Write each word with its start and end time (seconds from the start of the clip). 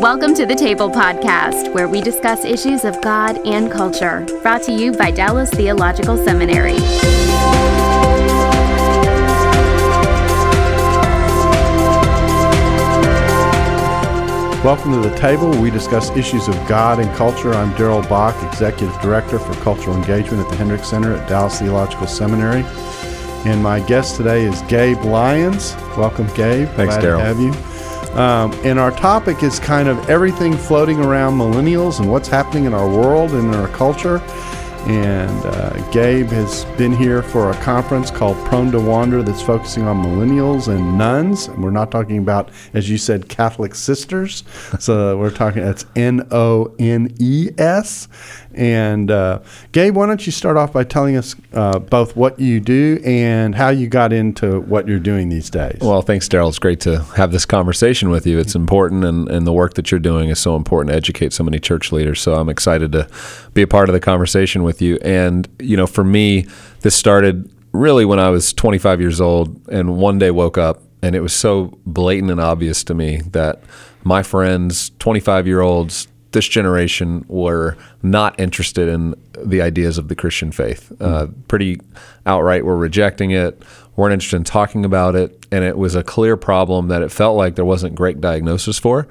Welcome 0.00 0.34
to 0.34 0.44
the 0.44 0.54
Table 0.54 0.90
Podcast, 0.90 1.72
where 1.72 1.88
we 1.88 2.00
discuss 2.00 2.44
issues 2.44 2.84
of 2.84 3.00
God 3.00 3.38
and 3.46 3.70
culture. 3.70 4.26
Brought 4.42 4.62
to 4.64 4.72
you 4.72 4.92
by 4.92 5.10
Dallas 5.10 5.50
Theological 5.50 6.16
Seminary. 6.16 6.80
Welcome 14.64 15.00
to 15.00 15.08
the 15.08 15.14
table. 15.16 15.50
We 15.60 15.70
discuss 15.70 16.10
issues 16.10 16.48
of 16.48 16.54
God 16.66 16.98
and 16.98 17.14
culture. 17.16 17.54
I'm 17.54 17.74
Darrell 17.76 18.02
Bock, 18.02 18.34
Executive 18.52 18.98
Director 19.00 19.38
for 19.38 19.54
Cultural 19.62 19.96
Engagement 19.96 20.44
at 20.44 20.50
the 20.50 20.56
Hendricks 20.56 20.88
Center 20.88 21.14
at 21.14 21.28
Dallas 21.28 21.60
Theological 21.60 22.06
Seminary. 22.06 22.64
And 23.46 23.62
my 23.62 23.80
guest 23.80 24.16
today 24.16 24.44
is 24.44 24.60
Gabe 24.62 25.02
Lyons. 25.04 25.74
Welcome, 25.96 26.26
Gabe. 26.34 26.68
Thanks, 26.70 26.94
Glad 26.94 27.00
Darrell. 27.02 27.20
to 27.20 27.26
have 27.26 27.38
you. 27.38 27.73
Um, 28.14 28.52
and 28.64 28.78
our 28.78 28.92
topic 28.92 29.42
is 29.42 29.58
kind 29.58 29.88
of 29.88 30.08
everything 30.08 30.56
floating 30.56 31.00
around 31.00 31.36
millennials 31.36 31.98
and 31.98 32.10
what's 32.10 32.28
happening 32.28 32.64
in 32.64 32.72
our 32.72 32.88
world 32.88 33.32
and 33.32 33.52
in 33.52 33.54
our 33.54 33.68
culture. 33.68 34.18
And 34.86 35.46
uh, 35.46 35.90
Gabe 35.90 36.26
has 36.28 36.66
been 36.76 36.92
here 36.92 37.22
for 37.22 37.50
a 37.50 37.54
conference 37.62 38.10
called 38.10 38.36
Prone 38.46 38.70
to 38.72 38.80
Wander 38.80 39.22
that's 39.22 39.40
focusing 39.40 39.84
on 39.84 40.04
millennials 40.04 40.68
and 40.68 40.98
nuns. 40.98 41.46
And 41.46 41.64
we're 41.64 41.70
not 41.70 41.90
talking 41.90 42.18
about, 42.18 42.50
as 42.74 42.90
you 42.90 42.98
said, 42.98 43.30
Catholic 43.30 43.74
sisters. 43.74 44.44
So 44.78 45.16
we're 45.16 45.30
talking, 45.30 45.62
that's 45.62 45.86
N 45.96 46.28
O 46.30 46.74
N 46.78 47.14
E 47.18 47.48
S. 47.56 48.08
And 48.52 49.10
uh, 49.10 49.40
Gabe, 49.72 49.96
why 49.96 50.06
don't 50.06 50.24
you 50.24 50.32
start 50.32 50.56
off 50.56 50.72
by 50.72 50.84
telling 50.84 51.16
us 51.16 51.34
uh, 51.54 51.78
both 51.78 52.14
what 52.14 52.38
you 52.38 52.60
do 52.60 53.00
and 53.04 53.54
how 53.54 53.70
you 53.70 53.88
got 53.88 54.12
into 54.12 54.60
what 54.60 54.86
you're 54.86 55.00
doing 55.00 55.28
these 55.28 55.50
days? 55.50 55.78
Well, 55.80 56.02
thanks, 56.02 56.28
Darrell. 56.28 56.50
It's 56.50 56.58
great 56.58 56.80
to 56.80 57.00
have 57.16 57.32
this 57.32 57.46
conversation 57.46 58.10
with 58.10 58.26
you. 58.26 58.38
It's 58.38 58.54
important, 58.54 59.04
and, 59.04 59.28
and 59.28 59.46
the 59.46 59.52
work 59.52 59.74
that 59.74 59.90
you're 59.90 59.98
doing 59.98 60.28
is 60.28 60.38
so 60.38 60.54
important 60.54 60.92
to 60.92 60.96
educate 60.96 61.32
so 61.32 61.42
many 61.42 61.58
church 61.58 61.90
leaders. 61.90 62.20
So 62.20 62.34
I'm 62.34 62.48
excited 62.48 62.92
to 62.92 63.08
be 63.54 63.62
a 63.62 63.66
part 63.66 63.88
of 63.88 63.92
the 63.92 64.00
conversation 64.00 64.62
with 64.62 64.82
you. 64.82 64.98
And, 65.02 65.48
you 65.60 65.76
know, 65.76 65.86
for 65.86 66.04
me, 66.04 66.46
this 66.80 66.94
started 66.94 67.50
really 67.72 68.04
when 68.04 68.18
I 68.18 68.28
was 68.28 68.52
25 68.52 69.00
years 69.00 69.20
old 69.20 69.60
and 69.68 69.96
one 69.96 70.18
day 70.18 70.30
woke 70.30 70.58
up 70.58 70.82
and 71.02 71.14
it 71.14 71.20
was 71.20 71.32
so 71.32 71.78
blatant 71.86 72.30
and 72.30 72.40
obvious 72.40 72.84
to 72.84 72.94
me 72.94 73.20
that 73.32 73.62
my 74.04 74.22
friends, 74.22 74.90
25 74.98 75.46
year 75.46 75.60
olds, 75.60 76.08
this 76.32 76.48
generation 76.48 77.24
were 77.28 77.76
not 78.02 78.38
interested 78.40 78.88
in 78.88 79.14
the 79.38 79.62
ideas 79.62 79.98
of 79.98 80.08
the 80.08 80.16
Christian 80.16 80.50
faith. 80.50 80.92
Uh, 81.00 81.28
pretty 81.48 81.80
outright 82.26 82.64
were 82.64 82.76
rejecting 82.76 83.30
it, 83.30 83.62
weren't 83.96 84.12
interested 84.12 84.36
in 84.36 84.44
talking 84.44 84.84
about 84.84 85.14
it, 85.14 85.46
and 85.52 85.64
it 85.64 85.78
was 85.78 85.94
a 85.94 86.02
clear 86.02 86.36
problem 86.36 86.88
that 86.88 87.02
it 87.02 87.12
felt 87.12 87.36
like 87.36 87.54
there 87.54 87.64
wasn't 87.64 87.94
great 87.94 88.20
diagnosis 88.20 88.78
for. 88.78 89.06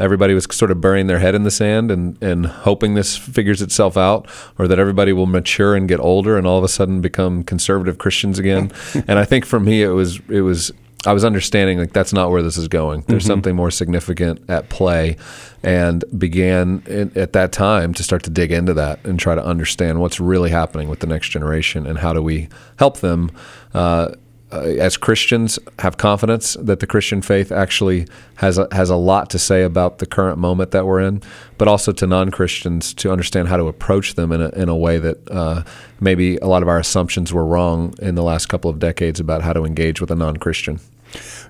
Everybody 0.00 0.34
was 0.34 0.46
sort 0.50 0.70
of 0.70 0.80
burying 0.80 1.06
their 1.06 1.20
head 1.20 1.34
in 1.34 1.44
the 1.44 1.50
sand 1.50 1.90
and, 1.90 2.20
and 2.22 2.46
hoping 2.46 2.94
this 2.94 3.16
figures 3.16 3.62
itself 3.62 3.96
out, 3.96 4.28
or 4.58 4.66
that 4.68 4.78
everybody 4.78 5.12
will 5.12 5.26
mature 5.26 5.74
and 5.76 5.88
get 5.88 6.00
older 6.00 6.36
and 6.36 6.46
all 6.46 6.58
of 6.58 6.64
a 6.64 6.68
sudden 6.68 7.00
become 7.00 7.44
conservative 7.44 7.98
Christians 7.98 8.38
again. 8.38 8.72
and 9.06 9.18
I 9.18 9.24
think 9.24 9.44
for 9.44 9.60
me, 9.60 9.82
it 9.82 9.88
was 9.88 10.20
it 10.28 10.40
was 10.40 10.72
I 11.06 11.12
was 11.12 11.24
understanding 11.24 11.78
like 11.78 11.92
that's 11.92 12.12
not 12.12 12.30
where 12.30 12.42
this 12.42 12.56
is 12.56 12.68
going. 12.68 13.04
There's 13.06 13.26
something 13.26 13.54
more 13.54 13.70
significant 13.70 14.48
at 14.48 14.68
play, 14.68 15.16
and 15.62 16.04
began 16.16 16.82
in, 16.86 17.12
at 17.16 17.32
that 17.34 17.52
time 17.52 17.94
to 17.94 18.02
start 18.02 18.22
to 18.24 18.30
dig 18.30 18.52
into 18.52 18.74
that 18.74 19.04
and 19.04 19.18
try 19.18 19.34
to 19.34 19.44
understand 19.44 20.00
what's 20.00 20.18
really 20.18 20.50
happening 20.50 20.88
with 20.88 21.00
the 21.00 21.06
next 21.06 21.28
generation 21.28 21.86
and 21.86 21.98
how 21.98 22.12
do 22.12 22.22
we 22.22 22.48
help 22.78 22.98
them. 22.98 23.30
Uh, 23.72 24.14
uh, 24.54 24.60
as 24.60 24.96
Christians, 24.96 25.58
have 25.80 25.96
confidence 25.96 26.54
that 26.54 26.78
the 26.78 26.86
Christian 26.86 27.22
faith 27.22 27.50
actually 27.50 28.06
has 28.36 28.56
a, 28.56 28.68
has 28.70 28.88
a 28.88 28.96
lot 28.96 29.28
to 29.30 29.38
say 29.38 29.64
about 29.64 29.98
the 29.98 30.06
current 30.06 30.38
moment 30.38 30.70
that 30.70 30.86
we're 30.86 31.00
in, 31.00 31.22
but 31.58 31.66
also 31.66 31.90
to 31.92 32.06
non 32.06 32.30
Christians 32.30 32.94
to 32.94 33.10
understand 33.10 33.48
how 33.48 33.56
to 33.56 33.66
approach 33.66 34.14
them 34.14 34.30
in 34.30 34.40
a, 34.40 34.48
in 34.50 34.68
a 34.68 34.76
way 34.76 34.98
that 34.98 35.28
uh, 35.30 35.64
maybe 36.00 36.36
a 36.36 36.46
lot 36.46 36.62
of 36.62 36.68
our 36.68 36.78
assumptions 36.78 37.32
were 37.32 37.44
wrong 37.44 37.94
in 38.00 38.14
the 38.14 38.22
last 38.22 38.46
couple 38.46 38.70
of 38.70 38.78
decades 38.78 39.18
about 39.18 39.42
how 39.42 39.52
to 39.52 39.64
engage 39.64 40.00
with 40.00 40.10
a 40.10 40.14
non 40.14 40.36
Christian. 40.36 40.78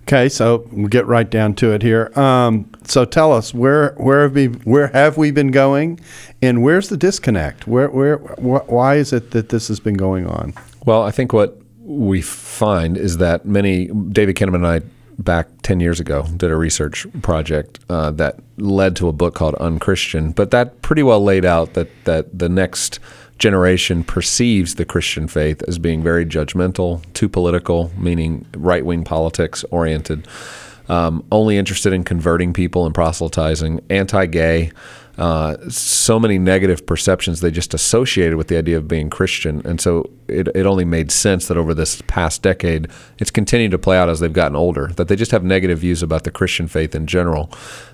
Okay, 0.03 0.29
so 0.29 0.67
we'll 0.73 0.89
get 0.89 1.07
right 1.07 1.29
down 1.29 1.55
to 1.55 1.73
it 1.73 1.83
here. 1.83 2.11
Um, 2.19 2.71
so 2.85 3.05
tell 3.05 3.33
us 3.33 3.55
where 3.55 3.93
where 3.97 4.23
have 4.23 4.35
we 4.35 4.47
where 4.47 4.89
have 4.89 5.17
we 5.17 5.31
been 5.31 5.51
going, 5.51 6.01
and 6.43 6.63
where's 6.63 6.89
the 6.89 6.97
disconnect? 6.97 7.67
Where 7.67 7.89
where 7.89 8.19
wh- 8.19 8.69
why 8.71 8.97
is 8.97 9.13
it 9.13 9.31
that 9.33 9.51
this 9.51 9.69
has 9.69 9.81
been 9.81 9.97
going 9.97 10.27
on? 10.27 10.55
Well, 10.85 11.03
I 11.03 11.11
think 11.11 11.33
what 11.33 11.59
we 11.85 12.23
find 12.23 12.97
is 12.97 13.19
that 13.19 13.45
many, 13.45 13.87
David 13.87 14.37
Kinnaman 14.37 14.57
and 14.57 14.67
I, 14.67 14.81
back 15.19 15.47
10 15.63 15.81
years 15.81 16.01
ago, 16.01 16.27
did 16.37 16.51
a 16.51 16.57
research 16.57 17.07
project 17.23 17.79
uh, 17.89 18.11
that 18.13 18.41
led 18.57 18.97
to 18.97 19.09
a 19.09 19.13
book 19.13 19.35
called 19.35 19.55
Unchristian, 19.57 20.33
but 20.33 20.51
that 20.51 20.83
pretty 20.83 21.03
well 21.03 21.23
laid 21.23 21.45
out 21.45 21.75
that, 21.75 21.89
that 22.05 22.37
the 22.37 22.49
next 22.49 22.99
generation 23.39 24.03
perceives 24.03 24.77
the 24.77 24.85
Christian 24.85 25.29
faith 25.29 25.63
as 25.69 25.79
being 25.79 26.03
very 26.03 26.25
judgmental, 26.25 27.03
too 27.15 27.29
political, 27.29 27.93
meaning 27.97 28.47
right 28.57 28.85
wing 28.85 29.05
politics 29.05 29.65
oriented, 29.71 30.27
um, 30.89 31.25
only 31.31 31.57
interested 31.57 31.93
in 31.93 32.05
converting 32.05 32.53
people 32.53 32.87
and 32.87 32.95
proselytizing, 32.95 33.81
anti 33.91 34.27
gay. 34.27 34.73
Uh, 35.17 35.57
so 35.69 36.19
many 36.19 36.39
negative 36.39 36.87
perceptions 36.87 37.41
they 37.41 37.51
just 37.51 37.73
associated 37.73 38.37
with 38.37 38.49
the 38.49 38.57
idea 38.57 38.77
of 38.77 38.89
being 38.89 39.09
Christian. 39.09 39.65
And 39.65 39.81
so 39.81 40.11
it, 40.27 40.49
it 40.55 40.67
only 40.67 40.85
made 40.85 41.13
sense 41.13 41.47
that 41.49 41.57
over 41.57 41.73
this 41.73 42.03
past 42.07 42.43
decade, 42.43 42.89
it's 43.19 43.31
continued 43.31 43.71
to 43.71 43.79
play 43.79 43.97
out 43.97 44.09
as 44.09 44.21
they've 44.21 44.33
gotten 44.33 44.57
older, 44.57 44.89
that 44.97 45.09
they 45.09 45.17
just 45.17 45.31
have 45.31 45.45
negative 45.45 45.79
views 45.79 46.03
about 46.03 46.25
the 46.25 46.31
Christian 46.31 46.67
faith 46.67 46.95
in 46.95 47.07
general. 47.07 47.51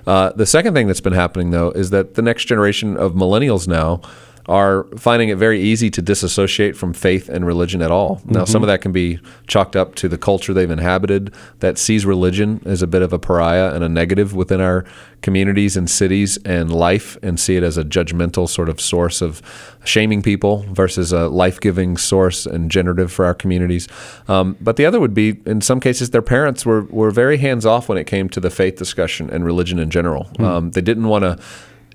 Uh, 0.07 0.33
the 0.33 0.47
second 0.47 0.73
thing 0.73 0.87
that's 0.87 1.01
been 1.01 1.13
happening, 1.13 1.51
though, 1.51 1.71
is 1.73 1.91
that 1.91 2.15
the 2.15 2.23
next 2.23 2.47
generation 2.47 2.97
of 2.97 3.13
millennials 3.13 3.69
now 3.69 4.01
are 4.47 4.85
finding 4.97 5.29
it 5.29 5.37
very 5.37 5.61
easy 5.61 5.91
to 5.91 6.03
disassociate 6.03 6.77
from 6.77 6.93
faith 6.93 7.29
and 7.29 7.47
religion 7.47 7.83
at 7.83 7.91
all. 7.91 8.21
Now, 8.25 8.45
some 8.45 8.63
of 8.63 8.67
that 8.67 8.81
can 8.81 8.93
be 8.93 9.19
chalked 9.47 9.77
up 9.77 9.95
to 9.97 10.09
the 10.09 10.19
culture 10.19 10.53
they've 10.53 10.71
inhabited 10.71 11.33
that 11.61 11.79
sees 11.79 12.05
religion 12.05 12.61
as 12.65 12.83
a 12.83 12.87
bit 12.87 13.03
of 13.03 13.13
a 13.13 13.19
pariah 13.19 13.75
and 13.75 13.85
a 13.85 13.89
negative 13.89 14.35
within 14.35 14.61
our 14.61 14.85
communities 15.23 15.77
and 15.77 15.89
cities 15.89 16.39
and 16.45 16.73
life, 16.73 17.19
and 17.23 17.39
see 17.39 17.57
it 17.57 17.63
as 17.63 17.77
a 17.77 17.85
judgmental 17.85 18.49
sort 18.49 18.69
of 18.69 18.81
source 18.81 19.21
of 19.21 19.43
shaming 19.85 20.23
people 20.23 20.65
versus 20.73 21.13
a 21.13 21.29
life 21.29 21.61
giving 21.61 21.97
source 21.97 22.47
and 22.47 22.71
generative 22.71 23.13
for 23.13 23.27
our 23.27 23.35
communities. 23.35 23.87
Um, 24.29 24.57
but 24.61 24.77
the 24.77 24.87
other 24.87 24.99
would 24.99 25.15
be, 25.15 25.41
in 25.45 25.61
some 25.61 25.79
cases, 25.79 26.11
their 26.11 26.23
parents 26.23 26.65
were, 26.65 26.83
were 26.85 27.11
very 27.11 27.37
hands 27.37 27.67
off 27.67 27.89
when 27.89 27.99
it 27.99 28.07
came 28.07 28.29
to 28.31 28.41
the 28.41 28.51
faith 28.51 28.77
discussion 28.77 29.29
and 29.31 29.45
religion 29.45 29.79
in 29.79 29.91
general. 29.91 30.29
Um, 30.39 30.71
they 30.71 30.81
didn't 30.81 31.09
want 31.09 31.25
to 31.25 31.39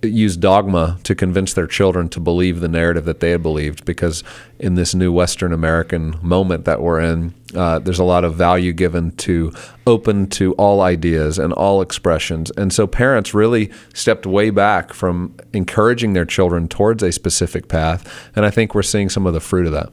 use 0.08 0.38
dogma 0.38 0.98
to 1.04 1.16
convince 1.16 1.54
their 1.54 1.68
children 1.68 2.10
to 2.10 2.20
believe 2.20 2.60
the 2.60 2.68
narrative 2.68 3.06
that 3.06 3.20
they 3.20 3.32
had 3.32 3.42
believed 3.44 3.86
because 3.86 4.24
in 4.60 4.76
this 4.76 4.96
new 4.96 5.12
Western 5.12 5.52
American 5.54 6.18
moment 6.22 6.66
that 6.66 6.82
we're 6.82 7.00
in, 7.00 7.34
uh, 7.54 7.80
there's 7.80 8.00
a 8.00 8.04
lot 8.04 8.24
of 8.24 8.36
value 8.36 8.74
given 8.74 9.12
to 9.18 9.52
open 9.88 10.28
to 10.30 10.54
all 10.54 10.82
ideas 10.82 11.38
and 11.40 11.54
all 11.54 11.82
expressions. 11.82 12.52
And 12.52 12.72
so 12.74 12.88
parents 12.88 13.34
really 13.34 13.72
stepped 13.94 14.26
way 14.26 14.50
back 14.50 14.94
from 14.94 15.36
encouraging 15.54 16.14
their 16.14 16.26
children 16.26 16.68
towards 16.68 17.04
a 17.04 17.12
specific 17.12 17.68
path. 17.68 18.30
And 18.36 18.46
I 18.46 18.50
think 18.50 18.74
we're 18.76 18.84
seeing 18.84 19.10
some 19.10 19.26
of 19.26 19.34
the 19.34 19.40
fruit 19.40 19.66
of 19.66 19.72
that. 19.74 19.90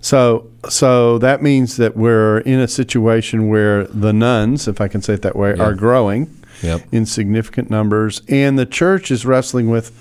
So 0.00 0.48
so 0.68 1.18
that 1.18 1.42
means 1.42 1.76
that 1.76 1.96
we're 1.96 2.38
in 2.40 2.60
a 2.60 2.68
situation 2.68 3.48
where 3.48 3.84
the 3.84 4.12
nuns, 4.12 4.68
if 4.68 4.80
I 4.80 4.88
can 4.88 5.02
say 5.02 5.14
it 5.14 5.22
that 5.22 5.36
way, 5.36 5.54
Yeah. 5.56 5.64
are 5.64 5.74
growing 5.74 6.30
Yep. 6.62 6.82
in 6.92 7.06
significant 7.06 7.70
numbers, 7.70 8.22
and 8.28 8.58
the 8.58 8.66
church 8.66 9.10
is 9.10 9.24
wrestling 9.24 9.70
with 9.70 9.92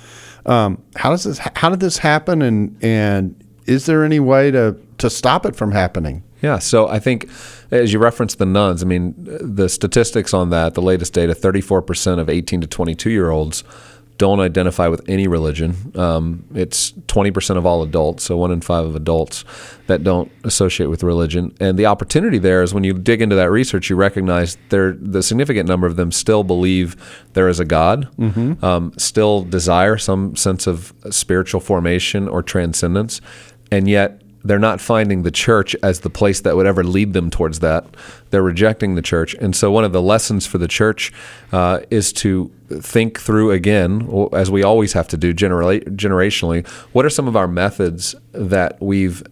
um, 0.45 0.81
how 0.95 1.11
does 1.11 1.25
this 1.25 1.39
how 1.39 1.69
did 1.69 1.79
this 1.79 1.97
happen, 1.97 2.41
and 2.41 2.77
and 2.81 3.43
is 3.65 3.85
there 3.85 4.03
any 4.03 4.19
way 4.19 4.49
to 4.51 4.77
to 4.97 5.09
stop 5.09 5.45
it 5.45 5.55
from 5.55 5.71
happening? 5.71 6.23
Yeah, 6.41 6.59
so 6.59 6.87
I 6.87 6.99
think 6.99 7.29
as 7.71 7.91
you 7.91 7.99
referenced 7.99 8.37
the 8.37 8.45
nuns, 8.45 8.83
I 8.83 8.85
mean, 8.85 9.15
the 9.17 9.67
statistics 9.67 10.33
on 10.33 10.51
that, 10.51 10.75
the 10.75 10.83
latest 10.83 11.13
data 11.13 11.33
34% 11.33 12.19
of 12.19 12.29
18 12.29 12.61
to 12.61 12.67
22 12.67 13.09
year 13.09 13.31
olds 13.31 13.63
don't 14.17 14.39
identify 14.39 14.87
with 14.87 15.07
any 15.07 15.27
religion. 15.27 15.91
Um, 15.95 16.45
it's 16.53 16.91
20% 16.91 17.57
of 17.57 17.65
all 17.65 17.83
adults, 17.83 18.23
so 18.23 18.37
one 18.37 18.51
in 18.51 18.61
five 18.61 18.85
of 18.85 18.95
adults 18.95 19.45
that 19.87 20.03
don't 20.03 20.31
associate 20.43 20.87
with 20.87 21.03
religion. 21.03 21.55
And 21.59 21.77
the 21.77 21.85
opportunity 21.85 22.37
there 22.37 22.63
is 22.63 22.73
when 22.73 22.83
you 22.83 22.93
dig 22.93 23.21
into 23.21 23.35
that 23.35 23.51
research, 23.51 23.89
you 23.89 23.95
recognize 23.95 24.57
there 24.69 24.93
the 24.99 25.21
significant 25.23 25.67
number 25.67 25.87
of 25.87 25.95
them 25.95 26.11
still 26.11 26.43
believe 26.43 26.95
there 27.33 27.47
is 27.47 27.59
a 27.59 27.65
God, 27.65 28.07
um, 28.63 28.93
still 28.97 29.43
desire 29.43 29.97
some 29.97 30.35
sense 30.35 30.67
of 30.67 30.93
spiritual 31.11 31.61
formation 31.61 32.27
or 32.27 32.41
transcendence. 32.43 33.21
and 33.71 33.87
yet 33.89 34.21
they're 34.43 34.59
not 34.59 34.79
finding 34.79 35.23
the 35.23 35.31
church 35.31 35.75
as 35.83 36.01
the 36.01 36.09
place 36.09 36.41
that 36.41 36.55
would 36.55 36.65
ever 36.65 36.83
lead 36.83 37.13
them 37.13 37.29
towards 37.29 37.59
that. 37.59 37.85
They're 38.29 38.43
rejecting 38.43 38.95
the 38.95 39.01
church. 39.01 39.33
And 39.35 39.55
so, 39.55 39.71
one 39.71 39.83
of 39.83 39.93
the 39.93 40.01
lessons 40.01 40.45
for 40.45 40.57
the 40.57 40.67
church 40.67 41.11
uh, 41.51 41.81
is 41.89 42.13
to 42.13 42.51
think 42.69 43.19
through 43.19 43.51
again, 43.51 44.29
as 44.33 44.51
we 44.51 44.63
always 44.63 44.93
have 44.93 45.07
to 45.09 45.17
do 45.17 45.33
genera- 45.33 45.81
generationally, 45.81 46.67
what 46.93 47.05
are 47.05 47.09
some 47.09 47.27
of 47.27 47.35
our 47.35 47.47
methods 47.47 48.15
that 48.33 48.81
we've 48.81 49.23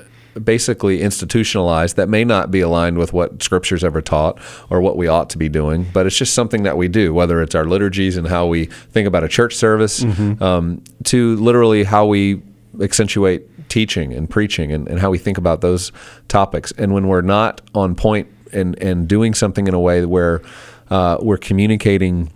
basically 0.43 1.01
institutionalized 1.01 1.95
that 1.95 2.09
may 2.09 2.25
not 2.25 2.51
be 2.51 2.59
aligned 2.59 2.97
with 2.97 3.13
what 3.13 3.41
scripture's 3.41 3.83
ever 3.83 4.01
taught 4.01 4.37
or 4.69 4.81
what 4.81 4.97
we 4.97 5.07
ought 5.07 5.29
to 5.29 5.37
be 5.37 5.47
doing, 5.47 5.87
but 5.93 6.05
it's 6.05 6.17
just 6.17 6.33
something 6.33 6.63
that 6.63 6.77
we 6.77 6.87
do, 6.87 7.13
whether 7.13 7.41
it's 7.41 7.55
our 7.55 7.65
liturgies 7.65 8.17
and 8.17 8.27
how 8.27 8.45
we 8.45 8.65
think 8.65 9.07
about 9.07 9.23
a 9.23 9.29
church 9.29 9.55
service, 9.55 10.01
mm-hmm. 10.01 10.41
um, 10.43 10.83
to 11.05 11.35
literally 11.37 11.83
how 11.83 12.05
we 12.05 12.41
accentuate 12.81 13.49
teaching 13.69 14.13
and 14.13 14.29
preaching 14.29 14.71
and, 14.71 14.87
and 14.87 14.99
how 14.99 15.09
we 15.09 15.17
think 15.17 15.37
about 15.37 15.61
those 15.61 15.91
topics. 16.27 16.71
And 16.77 16.93
when 16.93 17.07
we're 17.07 17.21
not 17.21 17.61
on 17.73 17.95
point 17.95 18.27
and, 18.53 18.81
and 18.81 19.07
doing 19.07 19.33
something 19.33 19.67
in 19.67 19.73
a 19.73 19.79
way 19.79 20.05
where 20.05 20.41
uh, 20.89 21.17
we're 21.21 21.37
communicating 21.37 22.31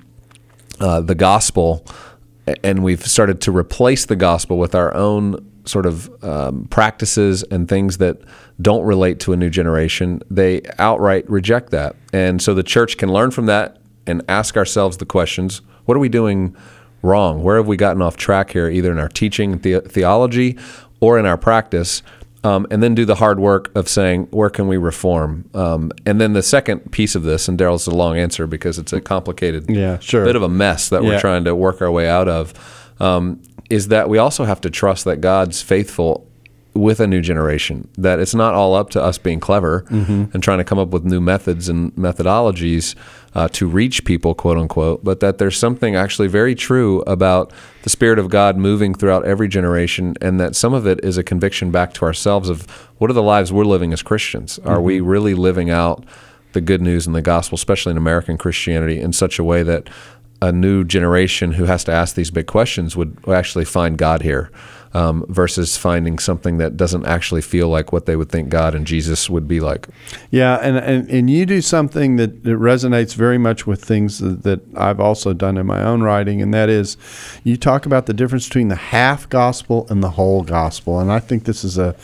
uh, 0.80 1.02
the 1.02 1.16
gospel 1.16 1.86
and 2.64 2.84
we've 2.84 3.06
started 3.06 3.42
to 3.42 3.56
replace 3.56 4.06
the 4.06 4.16
gospel 4.16 4.58
with 4.58 4.74
our 4.74 4.94
own 4.96 5.46
sort 5.66 5.86
of 5.86 6.24
um, 6.24 6.66
practices 6.66 7.44
and 7.44 7.68
things 7.70 7.98
that 8.00 8.20
don't 8.62 8.84
relate 8.84 9.20
to 9.22 9.34
a 9.34 9.38
new 9.38 9.50
generation, 9.50 10.22
they 10.30 10.62
outright 10.80 11.30
reject 11.30 11.70
that. 11.72 11.96
And 12.12 12.42
so 12.42 12.54
the 12.54 12.64
church 12.64 12.98
can 12.98 13.12
learn 13.12 13.31
from 13.31 13.46
that 13.46 13.78
and 14.08 14.24
ask 14.28 14.58
ourselves 14.58 14.98
the 14.98 15.06
questions 15.06 15.62
what 15.86 15.96
are 15.96 16.00
we 16.00 16.10
doing 16.10 16.56
wrong? 17.02 17.42
Where 17.42 17.58
have 17.58 17.68
we 17.68 17.78
gotten 17.78 18.02
off 18.02 18.16
track 18.16 18.52
here, 18.52 18.70
either 18.70 18.92
in 18.92 19.00
our 19.00 19.10
teaching, 19.10 19.60
the- 19.60 19.81
theology, 19.81 20.58
or 21.00 21.18
in 21.19 21.25
our 21.25 21.38
practice, 21.38 22.04
um, 22.44 22.66
and 22.72 22.81
then 22.81 22.96
do 22.96 23.04
the 23.06 23.16
hard 23.16 23.40
work 23.40 23.69
of 23.75 23.90
saying 23.90 24.28
where 24.31 24.50
can 24.50 24.68
we 24.68 24.78
reform. 24.78 25.50
Um, 25.54 25.92
and 26.06 26.22
then 26.22 26.34
the 26.34 26.44
second 26.44 26.92
piece 26.92 27.16
of 27.16 27.24
this, 27.24 27.48
and 27.48 27.57
Darrell's 27.57 27.88
a 27.88 27.92
long 27.92 28.18
answer 28.18 28.48
because 28.48 28.78
it's 28.80 28.94
a 28.94 29.01
complicated, 29.01 29.69
yeah, 29.69 30.00
sure. 30.00 30.24
bit 30.24 30.36
of 30.36 30.44
a 30.44 30.50
mess 30.50 30.90
that 30.90 31.04
Yeah. 31.04 31.10
we're 31.10 31.19
trying 31.19 31.44
to 31.46 31.56
work 31.56 31.81
our 31.81 31.92
way 31.92 32.07
out 32.07 32.28
of, 32.30 32.54
um, 33.00 33.42
is 33.69 33.90
that 33.90 34.10
we 34.10 34.18
also 34.18 34.46
have 34.46 34.62
to 34.62 34.69
trust 34.69 35.06
that 35.06 35.18
God's 35.22 35.62
faithful 35.62 36.29
with 36.74 37.00
a 37.00 37.07
new 37.07 37.21
generation. 37.21 37.88
That 37.98 38.19
it's 38.19 38.36
not 38.36 38.54
all 38.54 38.75
up 38.75 38.89
to 38.92 39.01
us 39.01 39.18
being 39.18 39.39
clever 39.39 39.86
and 40.33 40.44
trying 40.44 40.60
to 40.60 40.63
come 40.63 40.80
up 40.80 40.89
with 40.89 41.04
new 41.04 41.19
methods 41.19 41.68
and 41.68 41.94
methodologies 41.95 42.95
uh, 43.36 43.48
to 43.50 43.68
reach 43.68 44.06
people, 44.06 44.33
quote 44.33 44.57
unquote, 44.57 45.04
but 45.04 45.19
that 45.19 45.38
there's 45.38 45.57
something 45.57 45.95
actually 45.95 46.27
very 46.27 46.56
true 46.56 47.01
about 47.01 47.51
the 47.83 47.89
Spirit 47.89 48.19
of 48.19 48.30
God 48.30 48.57
moving 48.57 48.94
throughout 48.94 49.25
every 49.25 49.48
generation, 49.48 50.16
and 50.21 50.39
that 50.39 50.56
some 50.56 50.74
of 50.74 50.88
it 50.88 51.04
is 51.04 51.18
a 51.18 51.24
conviction 51.24 51.71
back 51.71 51.94
to 51.95 52.06
ourselves 52.06 52.50
of 52.50 52.66
what 52.98 53.10
are 53.10 53.13
the 53.13 53.24
lives 53.24 53.51
we're 53.51 53.66
living 53.66 53.94
as 53.94 54.01
Christians? 54.01 54.60
Are 54.60 54.81
we 54.81 55.01
really 55.01 55.33
living 55.33 55.69
out 55.69 56.06
the 56.54 56.62
good 56.62 56.81
news 56.81 57.06
and 57.06 57.16
the 57.16 57.21
gospel, 57.21 57.56
especially 57.56 57.92
in 57.92 57.98
American 57.98 58.38
Christianity, 58.38 59.00
in 59.00 59.13
such 59.13 59.38
a 59.38 59.44
way 59.44 59.63
that 59.63 59.89
a 60.42 60.51
new 60.51 60.83
generation 60.83 61.54
who 61.54 61.66
has 61.66 61.83
to 61.83 61.92
ask 61.92 62.16
these 62.16 62.31
big 62.31 62.48
questions 62.48 62.95
would, 62.95 63.25
would 63.25 63.36
actually 63.36 63.66
find 63.66 63.98
God 63.98 64.21
here 64.21 64.50
um, 64.94 65.26
versus 65.30 65.78
finding 65.78 66.20
something 66.20 66.58
that 66.58 66.78
doesn't 66.78 67.06
actually 67.06 67.42
feel 67.42 67.70
like 67.70 67.92
what 67.92 68.06
they 68.06 68.16
would 68.16 68.30
think 68.30 68.50
God 68.50 68.74
and 68.74 68.88
Jesus 68.88 69.30
would 69.30 69.48
be 69.48 69.60
like. 69.60 69.88
Yeah, 70.32 70.58
and, 70.62 70.78
and, 70.78 71.10
and 71.10 71.30
you 71.30 71.46
do 71.46 71.62
something 71.62 72.16
that, 72.16 72.44
that 72.44 72.58
resonates 72.58 73.16
very 73.16 73.38
much 73.38 73.68
with 73.68 73.84
things 73.84 74.20
that, 74.20 74.44
that 74.44 74.62
I've 74.76 75.00
also 75.00 75.34
done 75.34 75.58
in 75.58 75.66
my 75.66 75.84
own 75.84 76.02
writing, 76.02 76.42
and 76.42 76.54
that 76.54 76.70
is 76.70 76.98
you 77.44 77.58
talk 77.58 77.86
about 77.86 78.06
the 78.06 78.14
difference 78.14 78.48
between 78.48 78.70
the 78.70 78.76
half 78.76 79.30
gospel 79.30 79.86
and 79.90 80.04
the 80.04 80.12
whole 80.12 80.44
gospel. 80.44 81.00
And 81.00 81.12
I 81.12 81.20
think 81.20 81.44
this 81.44 81.64
is 81.64 81.78
a 81.78 81.96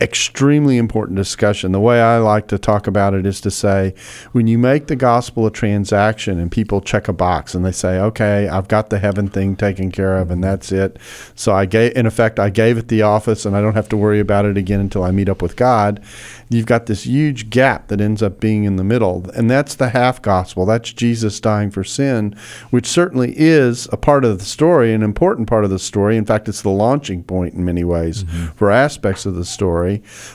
extremely 0.00 0.76
important 0.76 1.16
discussion. 1.16 1.72
The 1.72 1.80
way 1.80 2.00
I 2.02 2.18
like 2.18 2.48
to 2.48 2.58
talk 2.58 2.86
about 2.86 3.14
it 3.14 3.24
is 3.24 3.40
to 3.40 3.50
say 3.50 3.94
when 4.32 4.46
you 4.46 4.58
make 4.58 4.88
the 4.88 4.96
gospel 4.96 5.46
a 5.46 5.50
transaction 5.50 6.38
and 6.38 6.52
people 6.52 6.82
check 6.82 7.08
a 7.08 7.14
box 7.14 7.54
and 7.54 7.64
they 7.64 7.72
say, 7.72 7.98
"Okay, 7.98 8.46
I've 8.46 8.68
got 8.68 8.90
the 8.90 8.98
heaven 8.98 9.28
thing 9.28 9.56
taken 9.56 9.90
care 9.90 10.18
of 10.18 10.30
and 10.30 10.44
that's 10.44 10.70
it." 10.70 10.98
So 11.34 11.54
I 11.54 11.64
gave 11.64 11.96
in 11.96 12.04
effect 12.04 12.38
I 12.38 12.50
gave 12.50 12.76
it 12.76 12.88
the 12.88 13.02
office 13.02 13.46
and 13.46 13.56
I 13.56 13.62
don't 13.62 13.74
have 13.74 13.88
to 13.88 13.96
worry 13.96 14.20
about 14.20 14.44
it 14.44 14.58
again 14.58 14.80
until 14.80 15.02
I 15.02 15.12
meet 15.12 15.30
up 15.30 15.40
with 15.40 15.56
God. 15.56 16.00
You've 16.48 16.66
got 16.66 16.86
this 16.86 17.04
huge 17.04 17.50
gap 17.50 17.88
that 17.88 18.00
ends 18.00 18.22
up 18.22 18.38
being 18.38 18.64
in 18.64 18.76
the 18.76 18.84
middle, 18.84 19.28
and 19.34 19.50
that's 19.50 19.74
the 19.74 19.88
half 19.88 20.22
gospel. 20.22 20.64
That's 20.64 20.92
Jesus 20.92 21.40
dying 21.40 21.72
for 21.72 21.82
sin, 21.82 22.36
which 22.70 22.86
certainly 22.86 23.34
is 23.36 23.88
a 23.90 23.96
part 23.96 24.24
of 24.24 24.38
the 24.38 24.44
story, 24.44 24.94
an 24.94 25.02
important 25.02 25.48
part 25.48 25.64
of 25.64 25.70
the 25.70 25.78
story. 25.80 26.16
In 26.16 26.24
fact, 26.24 26.48
it's 26.48 26.62
the 26.62 26.70
launching 26.70 27.24
point 27.24 27.54
in 27.54 27.64
many 27.64 27.82
ways 27.82 28.22
mm-hmm. 28.22 28.46
for 28.54 28.70
aspects 28.70 29.26
of 29.26 29.34
the 29.34 29.44
story. 29.44 29.85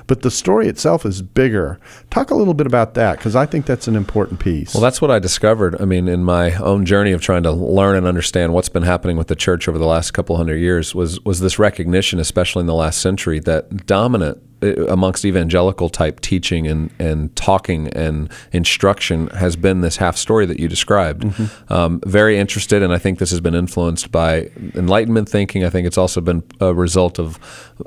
But 0.07 0.21
the 0.21 0.31
story 0.31 0.68
itself 0.68 1.06
is 1.06 1.21
bigger. 1.21 1.80
Talk 2.09 2.31
a 2.31 2.36
little 2.36 2.53
bit 2.53 2.68
about 2.68 2.94
that 2.95 3.18
because 3.18 3.36
I 3.36 3.45
think 3.45 3.65
that's 3.65 3.88
an 3.88 3.95
important 3.95 4.39
piece. 4.39 4.74
Well, 4.74 4.81
that's 4.81 5.01
what 5.01 5.12
I 5.12 5.19
discovered. 5.19 5.80
I 5.81 5.86
mean, 5.86 6.07
in 6.07 6.24
my 6.24 6.56
own 6.56 6.86
journey 6.86 7.12
of 7.12 7.21
trying 7.21 7.44
to 7.44 7.51
learn 7.51 7.95
and 7.95 8.06
understand 8.06 8.53
what's 8.53 8.69
been 8.69 8.83
happening 8.83 9.18
with 9.18 9.27
the 9.27 9.36
church 9.36 9.68
over 9.68 9.77
the 9.77 9.86
last 9.86 10.12
couple 10.12 10.38
hundred 10.38 10.57
years 10.57 10.95
was 10.95 11.19
was 11.21 11.39
this 11.39 11.59
recognition, 11.59 12.19
especially 12.19 12.62
in 12.62 12.68
the 12.68 12.75
last 12.75 13.01
century, 13.01 13.39
that 13.39 13.86
dominant 13.86 14.42
amongst 14.62 15.25
evangelical 15.25 15.90
type 15.90 16.19
teaching 16.19 16.68
and, 16.68 16.92
and 17.00 17.36
talking 17.36 17.88
and 17.90 18.31
instruction 18.52 19.28
has 19.28 19.56
been 19.56 19.81
this 19.81 19.98
half 19.98 20.18
story 20.18 20.46
that 20.46 20.60
you 20.60 20.68
described. 20.68 21.25
Um, 21.69 22.02
very 22.06 22.38
interested, 22.38 22.84
and 22.84 22.94
I 22.94 22.98
think 22.98 23.19
this 23.19 23.31
has 23.31 23.42
been 23.42 23.56
influenced 23.56 24.12
by 24.12 24.52
Enlightenment 24.75 25.30
thinking. 25.30 25.63
I 25.63 25.69
think 25.69 25.88
it's 25.88 25.98
also 25.98 26.22
been 26.22 26.44
a 26.60 26.74
result 26.74 27.19
of 27.19 27.40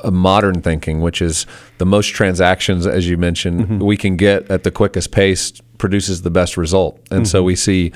uh, 0.03 0.11
modern 0.11 0.63
thinking, 0.63 1.01
which 1.01 1.23
is 1.23 1.47
the 1.79 1.87
most 1.87 2.09
transactions, 2.09 2.87
as 2.87 3.09
you 3.09 3.17
mentioned, 3.17 3.83
we 3.83 3.97
can 3.97 4.17
get 4.17 4.51
at 4.51 4.65
the 4.65 4.71
quickest 4.71 5.11
pace 5.11 5.53
produces 5.79 6.23
the 6.23 6.31
best 6.31 6.57
result. 6.57 6.99
And 7.11 7.27
so 7.27 7.43
we 7.43 7.57
see 7.57 7.93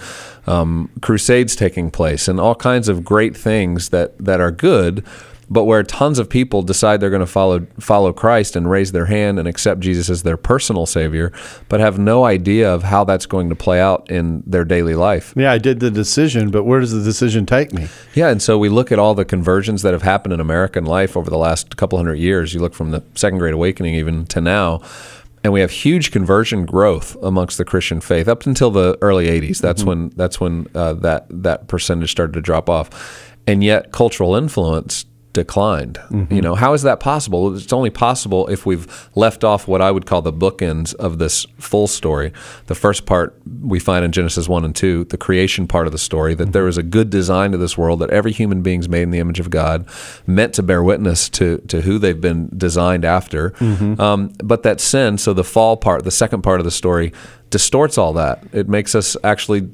um, 0.46 0.90
crusades 1.00 1.56
taking 1.56 1.90
place 1.90 2.28
and 2.28 2.40
all 2.40 2.54
kinds 2.54 2.88
of 2.88 3.04
great 3.04 3.36
things 3.36 3.90
that, 3.90 4.18
that 4.18 4.40
are 4.40 4.50
good 4.50 5.04
but 5.50 5.64
where 5.64 5.82
tons 5.82 6.18
of 6.18 6.28
people 6.28 6.62
decide 6.62 7.00
they're 7.00 7.10
going 7.10 7.20
to 7.20 7.26
follow 7.26 7.66
follow 7.80 8.12
Christ 8.12 8.56
and 8.56 8.70
raise 8.70 8.92
their 8.92 9.06
hand 9.06 9.38
and 9.38 9.48
accept 9.48 9.80
Jesus 9.80 10.10
as 10.10 10.22
their 10.22 10.36
personal 10.36 10.86
savior, 10.86 11.32
but 11.68 11.80
have 11.80 11.98
no 11.98 12.24
idea 12.24 12.72
of 12.72 12.82
how 12.82 13.04
that's 13.04 13.26
going 13.26 13.48
to 13.48 13.54
play 13.54 13.80
out 13.80 14.10
in 14.10 14.42
their 14.46 14.64
daily 14.64 14.94
life. 14.94 15.32
yeah, 15.36 15.52
I 15.52 15.58
did 15.58 15.80
the 15.80 15.90
decision, 15.90 16.50
but 16.50 16.64
where 16.64 16.80
does 16.80 16.92
the 16.92 17.02
decision 17.02 17.46
take 17.46 17.72
me? 17.72 17.88
Yeah, 18.14 18.28
and 18.28 18.42
so 18.42 18.58
we 18.58 18.68
look 18.68 18.92
at 18.92 18.98
all 18.98 19.14
the 19.14 19.24
conversions 19.24 19.82
that 19.82 19.92
have 19.92 20.02
happened 20.02 20.34
in 20.34 20.40
American 20.40 20.84
life 20.84 21.16
over 21.16 21.30
the 21.30 21.38
last 21.38 21.76
couple 21.76 21.98
hundred 21.98 22.16
years. 22.16 22.54
You 22.54 22.60
look 22.60 22.74
from 22.74 22.90
the 22.90 23.02
Second 23.14 23.38
Great 23.38 23.54
Awakening 23.54 23.94
even 23.94 24.26
to 24.26 24.40
now, 24.40 24.82
and 25.42 25.52
we 25.52 25.60
have 25.60 25.70
huge 25.70 26.10
conversion 26.10 26.66
growth 26.66 27.16
amongst 27.22 27.58
the 27.58 27.64
Christian 27.64 28.00
faith 28.00 28.28
up 28.28 28.44
until 28.44 28.70
the 28.70 28.98
early 29.00 29.28
'80s. 29.28 29.60
That's 29.60 29.84
when 29.84 30.10
that's 30.10 30.40
when 30.40 30.66
uh, 30.74 30.94
that 30.94 31.26
that 31.30 31.68
percentage 31.68 32.10
started 32.10 32.32
to 32.34 32.40
drop 32.40 32.68
off, 32.68 32.90
and 33.46 33.64
yet 33.64 33.92
cultural 33.92 34.34
influence 34.34 35.04
declined. 35.38 35.98
Mm-hmm. 36.10 36.34
You 36.34 36.42
know, 36.42 36.56
how 36.56 36.72
is 36.72 36.82
that 36.82 36.98
possible? 36.98 37.56
It's 37.56 37.72
only 37.72 37.90
possible 37.90 38.48
if 38.48 38.66
we've 38.66 39.08
left 39.14 39.44
off 39.44 39.68
what 39.68 39.80
I 39.80 39.92
would 39.92 40.04
call 40.04 40.20
the 40.20 40.32
bookends 40.32 40.94
of 40.96 41.18
this 41.18 41.46
full 41.58 41.86
story. 41.86 42.32
The 42.66 42.74
first 42.74 43.06
part 43.06 43.40
we 43.62 43.78
find 43.78 44.04
in 44.04 44.10
Genesis 44.10 44.48
1 44.48 44.64
and 44.64 44.74
2, 44.74 45.04
the 45.04 45.16
creation 45.16 45.68
part 45.68 45.86
of 45.86 45.92
the 45.92 45.98
story, 45.98 46.34
that 46.34 46.52
there 46.52 46.62
mm-hmm. 46.62 46.70
is 46.70 46.78
a 46.78 46.82
good 46.82 47.08
design 47.08 47.52
to 47.52 47.56
this 47.56 47.78
world, 47.78 48.00
that 48.00 48.10
every 48.10 48.32
human 48.32 48.62
being 48.62 48.80
is 48.80 48.88
made 48.88 49.02
in 49.02 49.12
the 49.12 49.20
image 49.20 49.38
of 49.38 49.48
God, 49.48 49.88
meant 50.26 50.54
to 50.54 50.62
bear 50.62 50.82
witness 50.82 51.28
to, 51.30 51.58
to 51.68 51.82
who 51.82 51.98
they've 51.98 52.20
been 52.20 52.50
designed 52.56 53.04
after. 53.04 53.50
Mm-hmm. 53.50 54.00
Um, 54.00 54.32
but 54.42 54.64
that 54.64 54.80
sin, 54.80 55.18
so 55.18 55.32
the 55.32 55.44
fall 55.44 55.76
part, 55.76 56.02
the 56.02 56.10
second 56.10 56.42
part 56.42 56.58
of 56.58 56.64
the 56.64 56.72
story, 56.72 57.12
distorts 57.50 57.96
all 57.96 58.12
that. 58.14 58.42
It 58.52 58.68
makes 58.68 58.96
us 58.96 59.16
actually 59.22 59.70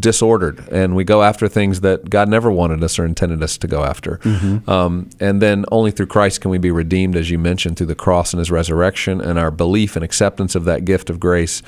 disordered 0.00 0.68
and 0.70 0.94
we 0.96 1.04
go 1.04 1.22
after 1.22 1.48
things 1.48 1.80
that 1.82 2.10
God 2.10 2.28
never 2.28 2.50
wanted 2.50 2.82
us 2.82 2.98
or 2.98 3.04
intended 3.04 3.42
us 3.42 3.56
to 3.58 3.66
go 3.66 3.84
after. 3.84 4.18
Um, 4.68 5.10
and 5.20 5.40
then 5.40 5.64
only 5.70 5.90
through 5.90 6.06
Christ 6.06 6.40
can 6.40 6.50
we 6.50 6.58
be 6.58 6.70
redeemed, 6.70 7.16
as 7.16 7.30
you 7.30 7.38
mentioned, 7.38 7.76
through 7.76 7.86
the 7.88 7.94
cross 7.94 8.32
and 8.32 8.38
his 8.38 8.50
resurrection 8.50 9.20
and 9.20 9.38
our 9.38 9.50
belief 9.50 9.96
and 9.96 10.04
acceptance 10.04 10.54
of 10.54 10.64
that 10.64 10.84
gift 10.84 11.10
of 11.10 11.20
grace. 11.20 11.62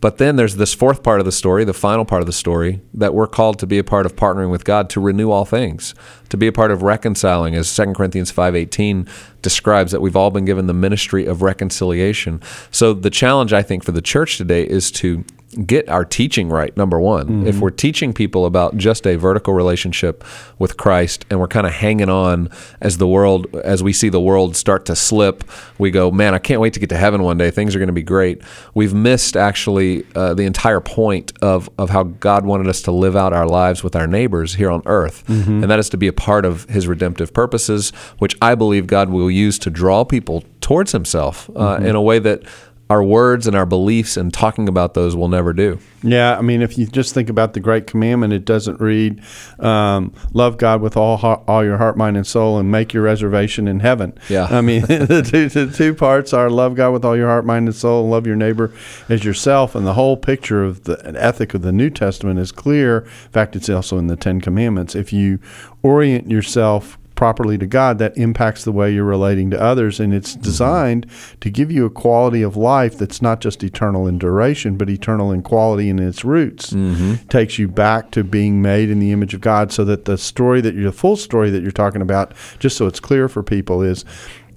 But 0.00 0.16
then 0.16 0.36
there's 0.36 0.56
this 0.56 0.72
fourth 0.72 1.02
part 1.02 1.20
of 1.20 1.26
the 1.26 1.32
story, 1.32 1.64
the 1.64 1.74
final 1.74 2.06
part 2.06 2.22
of 2.22 2.26
the 2.26 2.32
story, 2.32 2.80
that 2.94 3.12
we're 3.12 3.26
called 3.26 3.58
to 3.58 3.66
be 3.66 3.78
a 3.78 3.84
part 3.84 4.06
of 4.06 4.16
partnering 4.16 4.50
with 4.50 4.64
God 4.64 4.88
to 4.90 5.00
renew 5.00 5.30
all 5.30 5.44
things, 5.44 5.94
to 6.30 6.38
be 6.38 6.46
a 6.46 6.52
part 6.52 6.70
of 6.70 6.82
reconciling, 6.82 7.54
as 7.54 7.74
2 7.76 7.92
Corinthians 7.92 8.32
5.18 8.32 9.06
describes 9.42 9.92
that 9.92 10.00
we've 10.00 10.16
all 10.16 10.30
been 10.30 10.44
given 10.44 10.66
the 10.66 10.74
ministry 10.74 11.26
of 11.26 11.42
reconciliation. 11.42 12.40
So 12.70 12.92
the 12.92 13.10
challenge, 13.10 13.52
I 13.52 13.62
think, 13.62 13.84
for 13.84 13.92
the 13.92 14.02
church 14.02 14.36
today 14.38 14.64
is 14.64 14.90
to 14.92 15.24
get 15.66 15.88
our 15.88 16.04
teaching 16.04 16.48
right 16.48 16.76
number 16.76 17.00
one. 17.00 17.44
If 17.46 17.58
we're 17.58 17.70
teaching 17.70 18.12
people 18.12 18.46
about 18.46 18.76
just 18.76 19.04
a 19.04 19.16
vertical 19.16 19.52
relationship 19.52 20.24
with 20.60 20.76
christ 20.76 21.24
and 21.28 21.40
we're 21.40 21.48
kind 21.48 21.66
of 21.66 21.72
hanging 21.72 22.08
on 22.08 22.48
as 22.80 22.98
the 22.98 23.08
world 23.08 23.52
as 23.56 23.82
we 23.82 23.92
see 23.92 24.08
the 24.08 24.20
world 24.20 24.54
start 24.54 24.86
to 24.86 24.94
slip 24.94 25.42
we 25.78 25.90
go 25.90 26.10
man 26.10 26.34
i 26.34 26.38
can't 26.38 26.60
wait 26.60 26.74
to 26.74 26.80
get 26.80 26.88
to 26.90 26.96
heaven 26.96 27.22
one 27.22 27.36
day. 27.36 27.50
Things 27.50 27.74
are 27.74 27.78
going 27.78 27.88
to 27.88 27.92
be 27.92 28.02
great. 28.02 28.42
We've 28.74 28.94
missed 28.94 29.36
actually 29.36 30.06
uh, 30.14 30.34
the 30.34 30.44
entire 30.44 30.80
point 30.80 31.32
of, 31.42 31.68
of 31.78 31.90
how 31.90 32.04
god 32.04 32.44
wanted 32.44 32.68
us 32.68 32.82
to 32.82 32.92
live 32.92 33.16
out 33.16 33.32
our 33.32 33.46
lives 33.48 33.82
with 33.82 33.96
our 33.96 34.06
neighbors 34.06 34.54
here 34.54 34.70
on 34.70 34.82
earth. 34.86 35.24
And 35.28 35.70
that 35.70 35.78
is 35.78 35.88
to 35.90 35.96
be 35.96 36.06
a 36.06 36.12
part 36.12 36.44
of 36.44 36.64
his 36.66 36.86
redemptive 36.86 37.34
purposes 37.34 37.90
which 38.18 38.36
i 38.40 38.54
believe 38.54 38.86
god 38.86 39.08
will 39.10 39.29
will 39.30 39.36
use 39.36 39.58
to 39.60 39.70
draw 39.70 40.04
people 40.04 40.44
towards 40.60 40.92
Himself 40.92 41.48
uh, 41.56 41.78
in 41.82 41.94
a 41.94 42.02
way 42.02 42.18
that 42.18 42.42
our 42.90 43.04
words 43.04 43.46
and 43.46 43.54
our 43.54 43.66
beliefs 43.66 44.16
and 44.16 44.34
talking 44.34 44.68
about 44.68 44.94
those 44.94 45.14
will 45.14 45.28
never 45.28 45.52
do. 45.52 45.78
Yeah, 46.02 46.36
I 46.36 46.40
mean, 46.40 46.60
if 46.60 46.76
you 46.76 46.88
just 46.88 47.14
think 47.14 47.30
about 47.30 47.52
the 47.52 47.60
Great 47.60 47.86
Commandment, 47.86 48.32
it 48.32 48.44
doesn't 48.44 48.80
read, 48.80 49.22
um, 49.60 50.12
"Love 50.32 50.58
God 50.58 50.80
with 50.80 50.96
all 50.96 51.16
heart, 51.16 51.42
all 51.46 51.64
your 51.64 51.76
heart, 51.76 51.96
mind, 51.96 52.16
and 52.16 52.26
soul, 52.26 52.58
and 52.58 52.68
make 52.68 52.92
your 52.92 53.04
reservation 53.04 53.68
in 53.68 53.78
heaven." 53.78 54.12
Yeah. 54.28 54.48
I 54.50 54.60
mean, 54.60 54.80
the, 54.86 55.22
two, 55.24 55.48
the 55.48 55.72
two 55.72 55.94
parts 55.94 56.32
are 56.32 56.50
love 56.50 56.74
God 56.74 56.92
with 56.92 57.04
all 57.04 57.16
your 57.16 57.28
heart, 57.28 57.46
mind, 57.46 57.68
and 57.68 57.76
soul, 57.76 58.02
and 58.02 58.10
love 58.10 58.26
your 58.26 58.34
neighbor 58.34 58.72
as 59.08 59.24
yourself. 59.24 59.76
And 59.76 59.86
the 59.86 59.94
whole 59.94 60.16
picture 60.16 60.64
of 60.64 60.82
the 60.82 61.00
ethic 61.16 61.54
of 61.54 61.62
the 61.62 61.72
New 61.72 61.90
Testament 61.90 62.40
is 62.40 62.50
clear. 62.50 63.02
In 63.26 63.30
fact, 63.30 63.54
it's 63.54 63.68
also 63.68 63.98
in 63.98 64.08
the 64.08 64.16
Ten 64.16 64.40
Commandments. 64.40 64.96
If 64.96 65.12
you 65.12 65.38
orient 65.84 66.28
yourself 66.28 66.98
properly 67.20 67.58
to 67.58 67.66
God, 67.66 67.98
that 67.98 68.16
impacts 68.16 68.64
the 68.64 68.72
way 68.72 68.90
you're 68.90 69.04
relating 69.04 69.50
to 69.50 69.60
others. 69.60 70.00
And 70.00 70.14
it's 70.14 70.32
mm-hmm. 70.32 70.40
designed 70.40 71.06
to 71.42 71.50
give 71.50 71.70
you 71.70 71.84
a 71.84 71.90
quality 71.90 72.40
of 72.40 72.56
life 72.56 72.96
that's 72.96 73.20
not 73.20 73.42
just 73.42 73.62
eternal 73.62 74.06
in 74.06 74.18
duration, 74.18 74.78
but 74.78 74.88
eternal 74.88 75.30
in 75.30 75.42
quality 75.42 75.90
in 75.90 75.98
its 75.98 76.24
roots. 76.24 76.72
Mm-hmm. 76.72 77.26
Takes 77.28 77.58
you 77.58 77.68
back 77.68 78.10
to 78.12 78.24
being 78.24 78.62
made 78.62 78.88
in 78.88 79.00
the 79.00 79.12
image 79.12 79.34
of 79.34 79.42
God 79.42 79.70
so 79.70 79.84
that 79.84 80.06
the 80.06 80.16
story 80.16 80.62
that 80.62 80.74
you're, 80.74 80.84
the 80.84 80.92
full 80.92 81.14
story 81.14 81.50
that 81.50 81.62
you're 81.62 81.72
talking 81.72 82.00
about, 82.00 82.32
just 82.58 82.78
so 82.78 82.86
it's 82.86 83.00
clear 83.00 83.28
for 83.28 83.42
people, 83.42 83.82
is 83.82 84.06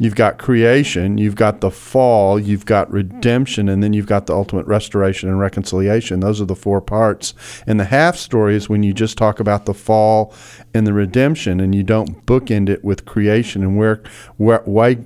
you've 0.03 0.15
got 0.15 0.37
creation, 0.37 1.17
you've 1.17 1.37
got 1.37 1.61
the 1.61 1.71
fall, 1.71 2.37
you've 2.37 2.65
got 2.65 2.91
redemption, 2.91 3.69
and 3.69 3.81
then 3.81 3.93
you've 3.93 4.05
got 4.05 4.25
the 4.25 4.33
ultimate 4.33 4.67
restoration 4.67 5.29
and 5.29 5.39
reconciliation. 5.39 6.19
Those 6.19 6.41
are 6.41 6.45
the 6.45 6.57
four 6.57 6.81
parts. 6.81 7.33
And 7.65 7.79
the 7.79 7.85
half 7.85 8.17
story 8.17 8.57
is 8.57 8.67
when 8.67 8.83
you 8.83 8.93
just 8.93 9.17
talk 9.17 9.39
about 9.39 9.65
the 9.65 9.73
fall 9.73 10.33
and 10.73 10.85
the 10.85 10.91
redemption, 10.91 11.61
and 11.61 11.73
you 11.73 11.83
don't 11.83 12.25
bookend 12.25 12.67
it 12.67 12.83
with 12.83 13.05
creation 13.05 13.63
and 13.63 13.77
where, 13.77 14.03
where 14.35 14.61
why 14.65 14.97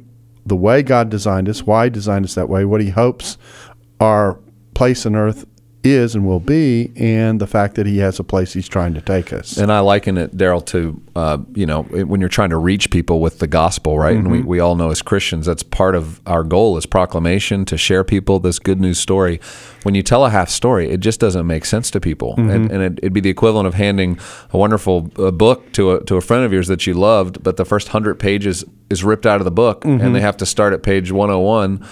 the 0.48 0.56
way 0.56 0.82
God 0.82 1.12
designed 1.12 1.48
us, 1.48 1.62
why 1.62 1.84
He 1.86 1.90
designed 1.92 2.26
us 2.26 2.34
that 2.34 2.50
way, 2.50 2.66
what 2.66 2.82
He 2.82 2.90
hopes 2.90 3.38
our 4.00 4.40
place 4.74 5.06
on 5.06 5.16
earth 5.16 5.46
is 5.94 6.16
and 6.16 6.26
will 6.26 6.40
be, 6.40 6.92
and 6.96 7.40
the 7.40 7.48
fact 7.48 7.76
that 7.76 7.86
He 7.86 8.00
has 8.00 8.20
a 8.20 8.24
place 8.24 8.54
He's 8.54 8.68
trying 8.68 8.94
to 8.94 9.02
take 9.02 9.34
us. 9.34 9.58
And 9.58 9.72
I 9.72 9.80
liken 9.80 10.18
it, 10.18 10.36
Darrell, 10.36 10.62
to 10.62 11.02
uh, 11.16 11.38
you 11.54 11.66
know 11.66 11.84
when 11.84 12.20
you're 12.20 12.30
trying 12.30 12.50
to 12.52 12.58
reach 12.58 12.90
people 12.92 13.20
with 13.20 13.40
the 13.40 13.48
gospel, 13.48 13.98
right? 13.98 14.16
And 14.16 14.32
we, 14.32 14.42
we 14.42 14.60
all 14.60 14.76
know 14.76 14.92
as 14.92 15.02
Christians 15.02 15.46
that's 15.46 15.64
part 15.64 15.96
of 15.96 16.22
our 16.28 16.44
goal 16.44 16.78
is 16.78 16.86
proclamation 16.86 17.66
to 17.66 17.78
share 17.78 18.04
people 18.04 18.40
this 18.40 18.60
good 18.60 18.80
news 18.80 19.00
story. 19.00 19.40
When 19.84 19.96
you 19.96 20.04
tell 20.04 20.26
a 20.26 20.30
half 20.30 20.50
story, 20.50 20.90
it 20.90 21.00
just 21.00 21.20
doesn't 21.20 21.48
make 21.48 21.66
sense 21.66 21.90
to 21.92 22.00
people, 22.00 22.36
and, 22.38 22.72
and 22.72 22.82
it, 22.84 23.00
it'd 23.00 23.14
be 23.14 23.22
the 23.22 23.30
equivalent 23.30 23.68
of 23.68 23.74
handing 23.74 24.20
a 24.52 24.58
wonderful 24.58 25.12
uh, 25.18 25.32
book 25.32 25.72
to 25.74 25.94
a 25.94 26.04
to 26.06 26.18
a 26.18 26.22
friend 26.22 26.44
of 26.44 26.52
yours 26.54 26.68
that 26.68 26.86
you 26.86 26.94
loved, 26.94 27.44
but 27.44 27.58
the 27.58 27.66
first 27.66 27.90
hundred 27.90 28.16
pages 28.16 28.64
is 28.90 29.04
ripped 29.04 29.26
out 29.26 29.40
of 29.42 29.46
the 29.46 29.52
book, 29.52 29.86
and 29.86 30.16
they 30.16 30.22
have 30.22 30.38
to 30.38 30.46
start 30.46 30.74
at 30.74 30.84
page 30.84 31.12
101 31.12 31.86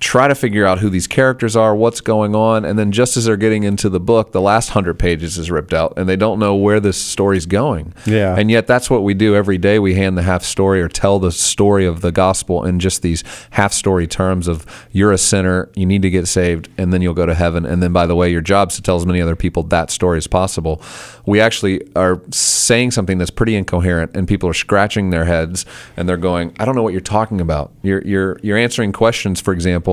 try 0.00 0.26
to 0.26 0.34
figure 0.34 0.64
out 0.64 0.78
who 0.78 0.88
these 0.88 1.06
characters 1.06 1.54
are, 1.54 1.74
what's 1.76 2.00
going 2.00 2.34
on, 2.34 2.64
and 2.64 2.78
then 2.78 2.90
just 2.90 3.16
as 3.16 3.26
they're 3.26 3.36
getting 3.36 3.64
into 3.64 3.88
the 3.90 4.00
book, 4.00 4.32
the 4.32 4.40
last 4.40 4.70
hundred 4.70 4.98
pages 4.98 5.36
is 5.36 5.50
ripped 5.50 5.74
out, 5.74 5.92
and 5.96 6.08
they 6.08 6.16
don't 6.16 6.38
know 6.38 6.54
where 6.54 6.80
this 6.80 6.96
story's 6.96 7.46
going. 7.46 7.92
Yeah. 8.06 8.34
and 8.36 8.50
yet 8.50 8.66
that's 8.66 8.88
what 8.88 9.02
we 9.04 9.12
do 9.14 9.36
every 9.36 9.58
day. 9.58 9.78
We 9.78 9.94
hand 9.94 10.16
the 10.16 10.22
half 10.22 10.42
story 10.42 10.80
or 10.80 10.88
tell 10.88 11.18
the 11.18 11.30
story 11.30 11.84
of 11.84 12.00
the 12.00 12.10
gospel 12.10 12.64
in 12.64 12.80
just 12.80 13.02
these 13.02 13.22
half 13.50 13.72
story 13.74 14.06
terms 14.06 14.48
of 14.48 14.66
you're 14.90 15.12
a 15.12 15.18
sinner, 15.18 15.68
you 15.74 15.84
need 15.84 16.02
to 16.02 16.10
get 16.10 16.26
saved, 16.26 16.68
and 16.78 16.92
then 16.92 17.02
you'll 17.02 17.14
go 17.14 17.26
to 17.26 17.34
heaven. 17.34 17.66
And 17.66 17.82
then 17.82 17.92
by 17.92 18.06
the 18.06 18.16
way, 18.16 18.30
your 18.30 18.40
job's 18.40 18.76
to 18.76 18.82
tell 18.82 18.96
as 18.96 19.04
many 19.04 19.20
other 19.20 19.36
people 19.36 19.64
that 19.64 19.90
story 19.90 20.16
as 20.16 20.26
possible. 20.26 20.82
We 21.26 21.40
actually 21.40 21.82
are 21.94 22.22
saying 22.30 22.92
something 22.92 23.18
that's 23.18 23.30
pretty 23.30 23.54
incoherent, 23.54 24.16
and 24.16 24.26
people 24.26 24.48
are 24.48 24.54
scratching 24.54 25.10
their 25.10 25.26
heads 25.26 25.66
and 25.96 26.08
they're 26.08 26.16
going, 26.16 26.54
"I 26.58 26.64
don't 26.64 26.74
know 26.74 26.82
what 26.82 26.92
you're 26.92 27.00
talking 27.02 27.40
about." 27.40 27.70
You're 27.82 28.02
you're 28.02 28.38
you're 28.42 28.56
answering 28.58 28.92
questions, 28.92 29.40
for 29.40 29.52
example, 29.52 29.89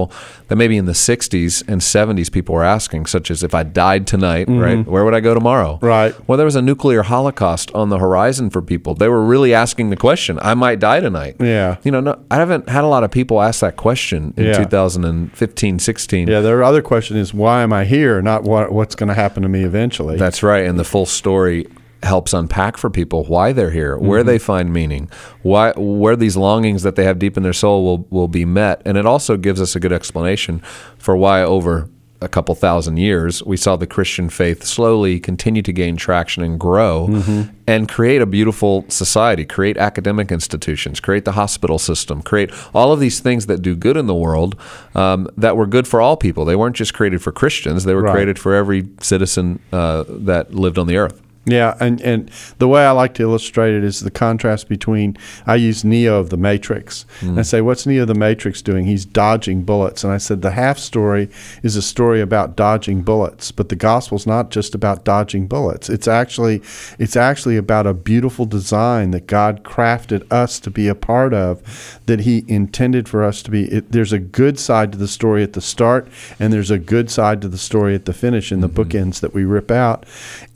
that 0.48 0.56
maybe 0.56 0.78
in 0.78 0.86
the 0.86 0.94
'60s 0.94 1.64
and 1.68 1.82
'70s 1.82 2.32
people 2.32 2.56
were 2.56 2.64
asking, 2.64 3.08
such 3.08 3.32
as, 3.32 3.44
"If 3.44 3.54
I 3.54 3.64
died 3.64 4.06
tonight, 4.08 4.48
mm-hmm. 4.48 4.60
right, 4.60 4.86
where 4.86 5.04
would 5.06 5.14
I 5.14 5.20
go 5.20 5.34
tomorrow?" 5.34 5.80
Right. 5.82 6.14
Well, 6.28 6.38
there 6.38 6.46
was 6.46 6.56
a 6.56 6.62
nuclear 6.62 7.04
holocaust 7.04 7.72
on 7.74 7.90
the 7.90 7.98
horizon 7.98 8.50
for 8.50 8.62
people. 8.62 8.94
They 8.94 9.10
were 9.10 9.24
really 9.24 9.54
asking 9.54 9.90
the 9.90 9.98
question, 9.98 10.38
"I 10.42 10.54
might 10.54 10.80
die 10.80 11.00
tonight." 11.00 11.36
Yeah. 11.40 11.78
You 11.84 11.92
know, 11.92 12.00
no, 12.00 12.20
I 12.30 12.36
haven't 12.36 12.70
had 12.70 12.84
a 12.84 12.88
lot 12.88 13.04
of 13.04 13.12
people 13.12 13.42
ask 13.42 13.62
that 13.62 13.78
question 13.78 14.34
in 14.38 14.46
Yeah. 14.46 14.58
2015, 14.58 15.80
16. 15.80 16.28
Yeah, 16.28 16.42
their 16.42 16.64
other 16.64 16.82
question 16.82 17.18
is 17.18 17.34
why 17.34 17.64
am 17.64 17.74
I 17.74 17.86
here, 17.86 18.22
not 18.22 18.44
what 18.44 18.72
what's 18.72 18.96
going 18.96 19.10
to 19.10 19.16
happen 19.16 19.44
to 19.44 19.50
me 19.50 19.64
eventually. 19.64 20.18
That's 20.18 20.44
right. 20.44 20.66
And 20.66 20.78
the 20.78 20.84
full 20.84 21.06
story 21.06 21.68
helps 22.04 22.34
unpack 22.34 22.78
for 22.78 22.90
people 22.90 23.24
why 23.26 23.52
they're 23.54 23.72
here, 23.72 23.98
where 23.98 24.20
Mm-hmm. 24.20 24.28
they 24.28 24.38
find 24.40 24.72
meaning, 24.74 25.10
why 25.42 25.74
where 25.78 26.16
these 26.16 26.38
longings 26.38 26.84
that 26.84 26.96
they 26.96 27.04
have 27.06 27.20
deep 27.20 27.38
in 27.38 27.44
their 27.44 27.54
soul 27.54 27.84
will 27.84 28.08
will 28.10 28.28
be 28.28 28.46
met. 28.46 28.82
And 28.86 28.98
it 28.98 29.06
also 29.06 29.38
gives 29.38 29.60
us 29.62 29.76
a 29.76 29.80
good 29.80 29.92
explanation 29.94 30.60
for 30.98 31.16
why 31.18 31.42
over 31.44 31.90
a 32.20 32.28
couple 32.28 32.56
thousand 32.56 32.98
years 32.98 33.44
we 33.44 33.56
saw 33.56 33.76
the 33.76 33.86
Christian 33.86 34.28
faith 34.28 34.64
slowly 34.64 35.20
continue 35.20 35.62
to 35.62 35.72
gain 35.72 35.96
traction 35.96 36.42
and 36.42 36.60
grow 36.60 37.08
Mm-hmm. 37.10 37.42
and 37.68 37.88
create 37.88 38.24
a 38.24 38.26
beautiful 38.26 38.86
society, 38.90 39.46
create 39.46 39.78
academic 39.78 40.32
institutions, 40.32 41.00
create 41.00 41.26
the 41.26 41.34
hospital 41.34 41.78
system, 41.78 42.24
create 42.24 42.50
all 42.74 42.92
of 42.92 43.00
these 43.00 43.20
things 43.20 43.46
that 43.46 43.62
do 43.62 43.76
good 43.76 43.98
in 43.98 44.08
the 44.08 44.16
world 44.16 44.56
um, 44.96 45.28
that 45.38 45.56
were 45.58 45.68
good 45.68 45.88
for 45.88 46.02
all 46.02 46.18
people. 46.18 46.44
They 46.44 46.56
weren't 46.56 46.76
just 46.76 46.94
created 46.96 47.22
for 47.22 47.32
Christians; 47.32 47.84
they 47.84 47.94
were 47.94 48.02
Right. 48.02 48.14
created 48.14 48.40
for 48.40 48.56
every 48.56 48.88
citizen 49.00 49.60
uh, 49.72 50.04
that 50.08 50.56
lived 50.56 50.80
on 50.80 50.88
the 50.88 50.98
earth. 50.98 51.22
Yeah, 51.48 51.78
and, 51.80 52.02
and 52.02 52.30
the 52.58 52.68
way 52.68 52.86
I 52.86 52.92
like 52.92 53.14
to 53.16 53.24
illustrate 53.24 53.74
it 53.74 53.84
is 53.84 54.02
the 54.02 54.12
contrast 54.12 54.68
between 54.68 55.18
I 55.46 55.56
use 55.56 55.86
Neo 55.86 56.20
of 56.20 56.30
the 56.30 56.36
Matrix. 56.36 57.06
And 57.22 57.32
hmm. 57.32 57.40
I 57.40 57.44
say, 57.44 57.62
what's 57.62 57.86
Neo 57.86 58.02
of 58.02 58.10
the 58.10 58.16
Matrix 58.16 58.62
doing? 58.62 58.86
He's 58.86 59.06
dodging 59.06 59.64
bullets. 59.64 60.04
And 60.04 60.12
I 60.12 60.18
said, 60.18 60.42
the 60.42 60.52
half 60.52 60.78
story 60.78 61.30
is 61.64 61.78
a 61.78 61.82
story 61.82 62.20
about 62.20 62.58
dodging 62.58 63.02
bullets, 63.02 63.54
but 63.54 63.70
the 63.70 63.78
gospel's 63.78 64.28
not 64.28 64.52
just 64.52 64.76
about 64.76 65.06
dodging 65.06 65.48
bullets. 65.48 65.90
It's 65.90 66.08
actually 66.08 66.62
it's 67.00 67.16
actually 67.16 67.56
about 67.56 67.88
a 67.88 67.94
beautiful 67.94 68.46
design 68.46 69.12
that 69.12 69.28
God 69.28 69.64
crafted 69.64 70.30
us 70.32 70.60
to 70.60 70.70
be 70.70 70.90
a 70.90 70.96
part 70.96 71.34
of, 71.34 72.02
that 72.08 72.22
He 72.22 72.44
intended 72.50 73.08
for 73.08 73.24
us 73.24 73.42
to 73.44 73.52
be. 73.52 73.72
It, 73.72 73.92
there's 73.94 74.12
a 74.12 74.20
good 74.20 74.60
side 74.60 74.92
to 74.92 74.98
the 74.98 75.08
story 75.08 75.44
at 75.44 75.54
the 75.54 75.62
start, 75.62 76.10
and 76.40 76.52
there's 76.52 76.72
a 76.72 76.78
good 76.78 77.10
side 77.10 77.42
to 77.42 77.48
the 77.48 77.58
story 77.58 77.96
at 77.96 78.04
the 78.04 78.14
finish 78.14 78.52
in 78.52 78.60
the 78.60 78.68
mm-hmm. 78.68 78.82
bookends 78.82 79.22
that 79.22 79.34
we 79.34 79.46
rip 79.46 79.72
out. 79.72 80.06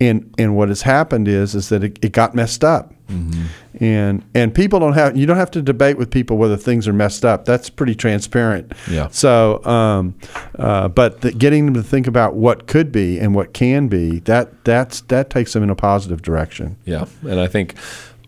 And 0.01 0.33
and 0.37 0.57
what 0.57 0.69
has 0.81 0.91
happened 0.91 1.27
is 1.27 1.55
is 1.55 1.69
that 1.69 1.83
it, 1.83 1.99
it 2.03 2.11
got 2.11 2.35
messed 2.35 2.63
up. 2.63 2.93
And 3.79 4.23
and 4.33 4.53
people 4.53 4.79
don't 4.79 4.93
have 4.93 5.17
you 5.17 5.25
don't 5.25 5.37
have 5.37 5.51
to 5.51 5.61
debate 5.61 5.97
with 5.97 6.11
people 6.11 6.37
whether 6.37 6.55
things 6.55 6.87
are 6.87 6.93
messed 6.93 7.25
up. 7.25 7.45
That's 7.45 7.69
pretty 7.69 7.95
transparent. 7.95 8.71
Yeah. 8.89 9.09
So, 9.09 9.63
um, 9.65 10.15
uh, 10.57 10.87
but 10.87 11.21
the, 11.21 11.31
getting 11.31 11.65
them 11.65 11.73
to 11.73 11.83
think 11.83 12.07
about 12.07 12.35
what 12.35 12.67
could 12.67 12.91
be 12.91 13.19
and 13.19 13.35
what 13.35 13.53
can 13.53 13.87
be 13.87 14.19
that 14.19 14.63
that's 14.63 15.01
that 15.01 15.29
takes 15.29 15.53
them 15.53 15.63
in 15.63 15.69
a 15.69 15.75
positive 15.75 16.21
direction. 16.21 16.77
Yeah, 16.85 17.05
and 17.23 17.39
I 17.39 17.47
think 17.47 17.75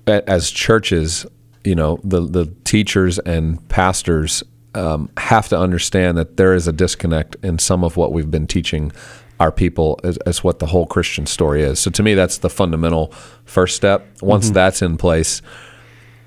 as 0.07 0.51
churches, 0.51 1.25
you 1.63 1.75
know, 1.75 1.99
the 2.03 2.21
the 2.21 2.53
teachers 2.65 3.19
and 3.19 3.65
pastors 3.69 4.43
um, 4.75 5.09
have 5.17 5.47
to 5.49 5.57
understand 5.57 6.17
that 6.17 6.37
there 6.37 6.53
is 6.53 6.67
a 6.67 6.73
disconnect 6.73 7.35
in 7.43 7.59
some 7.59 7.83
of 7.83 7.95
what 7.95 8.11
we've 8.11 8.31
been 8.31 8.47
teaching 8.47 8.91
our 9.39 9.51
people 9.51 9.99
as, 10.03 10.17
as 10.17 10.43
what 10.43 10.59
the 10.59 10.67
whole 10.67 10.85
Christian 10.85 11.25
story 11.25 11.63
is. 11.63 11.79
So 11.79 11.91
to 11.91 12.03
me, 12.03 12.13
that's 12.13 12.37
the 12.37 12.49
fundamental 12.49 13.07
first 13.45 13.75
step. 13.75 14.07
Once 14.21 14.45
mm-hmm. 14.45 14.53
that's 14.53 14.81
in 14.81 14.97
place, 14.97 15.41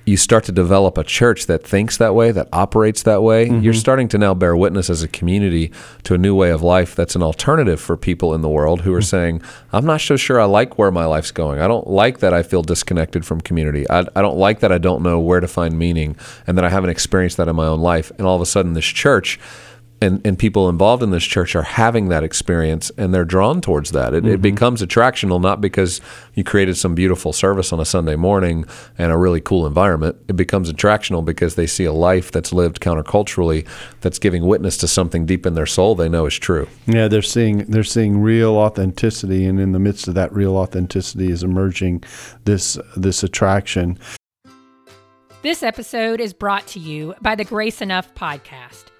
you 0.06 0.16
start 0.16 0.44
to 0.44 0.52
develop 0.52 0.96
a 0.96 1.02
church 1.02 1.46
that 1.46 1.66
thinks 1.66 1.96
that 1.96 2.14
way, 2.14 2.30
that 2.30 2.48
operates 2.52 3.02
that 3.02 3.24
way. 3.24 3.48
Mm-hmm. 3.48 3.62
You're 3.62 3.74
starting 3.74 4.06
to 4.08 4.18
now 4.18 4.34
bear 4.34 4.56
witness 4.56 4.88
as 4.88 5.02
a 5.02 5.08
community 5.08 5.72
to 6.04 6.14
a 6.14 6.18
new 6.18 6.34
way 6.34 6.50
of 6.50 6.62
life 6.62 6.94
that's 6.94 7.16
an 7.16 7.24
alternative 7.24 7.80
for 7.80 7.96
people 7.96 8.32
in 8.32 8.40
the 8.40 8.48
world 8.48 8.82
who 8.82 8.94
are 8.94 8.98
mm-hmm. 8.98 9.04
saying, 9.04 9.42
I'm 9.72 9.84
not 9.84 10.00
so 10.00 10.16
sure 10.16 10.40
I 10.40 10.44
like 10.44 10.78
where 10.78 10.92
my 10.92 11.06
life's 11.06 11.32
going. 11.32 11.58
I 11.58 11.66
don't 11.66 11.88
like 11.88 12.20
that 12.20 12.32
I 12.32 12.44
feel 12.44 12.62
disconnected 12.62 13.26
from 13.26 13.40
community. 13.40 13.88
I, 13.90 14.06
I 14.14 14.22
don't 14.22 14.38
like 14.38 14.60
that 14.60 14.70
I 14.70 14.78
don't 14.78 15.02
know 15.02 15.18
where 15.18 15.40
to 15.40 15.48
find 15.48 15.76
meaning 15.76 16.16
and 16.46 16.56
that 16.56 16.64
I 16.64 16.68
haven't 16.68 16.90
experienced 16.90 17.36
that 17.38 17.48
in 17.48 17.56
my 17.56 17.66
own 17.66 17.80
life. 17.80 18.12
And 18.16 18.28
all 18.28 18.36
of 18.36 18.42
a 18.42 18.46
sudden, 18.46 18.74
this 18.74 18.86
church 18.86 19.40
and, 20.00 20.20
and 20.26 20.38
people 20.38 20.68
involved 20.68 21.02
in 21.02 21.10
this 21.10 21.24
church 21.24 21.56
are 21.56 21.62
having 21.62 22.08
that 22.08 22.22
experience 22.22 22.90
and 22.98 23.14
they're 23.14 23.24
drawn 23.24 23.60
towards 23.60 23.92
that. 23.92 24.12
It, 24.12 24.26
it 24.26 24.32
mm-hmm. 24.32 24.42
becomes 24.42 24.82
attractional 24.82 25.40
not 25.40 25.60
because 25.60 26.00
you 26.34 26.44
created 26.44 26.76
some 26.76 26.94
beautiful 26.94 27.32
service 27.32 27.72
on 27.72 27.80
a 27.80 27.84
Sunday 27.84 28.16
morning 28.16 28.66
and 28.98 29.10
a 29.10 29.16
really 29.16 29.40
cool 29.40 29.66
environment. 29.66 30.16
It 30.28 30.36
becomes 30.36 30.70
attractional 30.70 31.24
because 31.24 31.54
they 31.54 31.66
see 31.66 31.84
a 31.84 31.92
life 31.92 32.30
that's 32.30 32.52
lived 32.52 32.80
counterculturally 32.80 33.66
that's 34.00 34.18
giving 34.18 34.44
witness 34.44 34.76
to 34.78 34.88
something 34.88 35.24
deep 35.24 35.46
in 35.46 35.54
their 35.54 35.66
soul 35.66 35.94
they 35.94 36.08
know 36.08 36.26
is 36.26 36.38
true. 36.38 36.68
Yeah, 36.86 37.08
they're 37.08 37.22
seeing 37.22 37.58
they're 37.66 37.84
seeing 37.84 38.20
real 38.20 38.56
authenticity, 38.56 39.46
and 39.46 39.58
in 39.58 39.72
the 39.72 39.78
midst 39.78 40.08
of 40.08 40.14
that 40.14 40.32
real 40.32 40.56
authenticity 40.56 41.30
is 41.30 41.42
emerging 41.42 42.04
this 42.44 42.78
this 42.96 43.22
attraction. 43.22 43.98
This 45.42 45.62
episode 45.62 46.20
is 46.20 46.32
brought 46.32 46.66
to 46.68 46.80
you 46.80 47.14
by 47.22 47.34
the 47.34 47.44
Grace 47.44 47.80
Enough 47.80 48.14
podcast. 48.14 48.86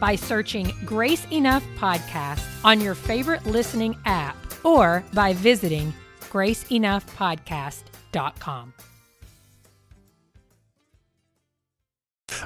by 0.00 0.16
searching 0.16 0.72
Grace 0.84 1.26
Enough 1.30 1.64
Podcast 1.76 2.42
on 2.64 2.80
your 2.80 2.94
favorite 2.94 3.46
listening 3.46 3.96
app 4.06 4.36
or 4.64 5.04
by 5.12 5.34
visiting 5.34 5.92
graceenoughpodcast.com. 6.30 8.72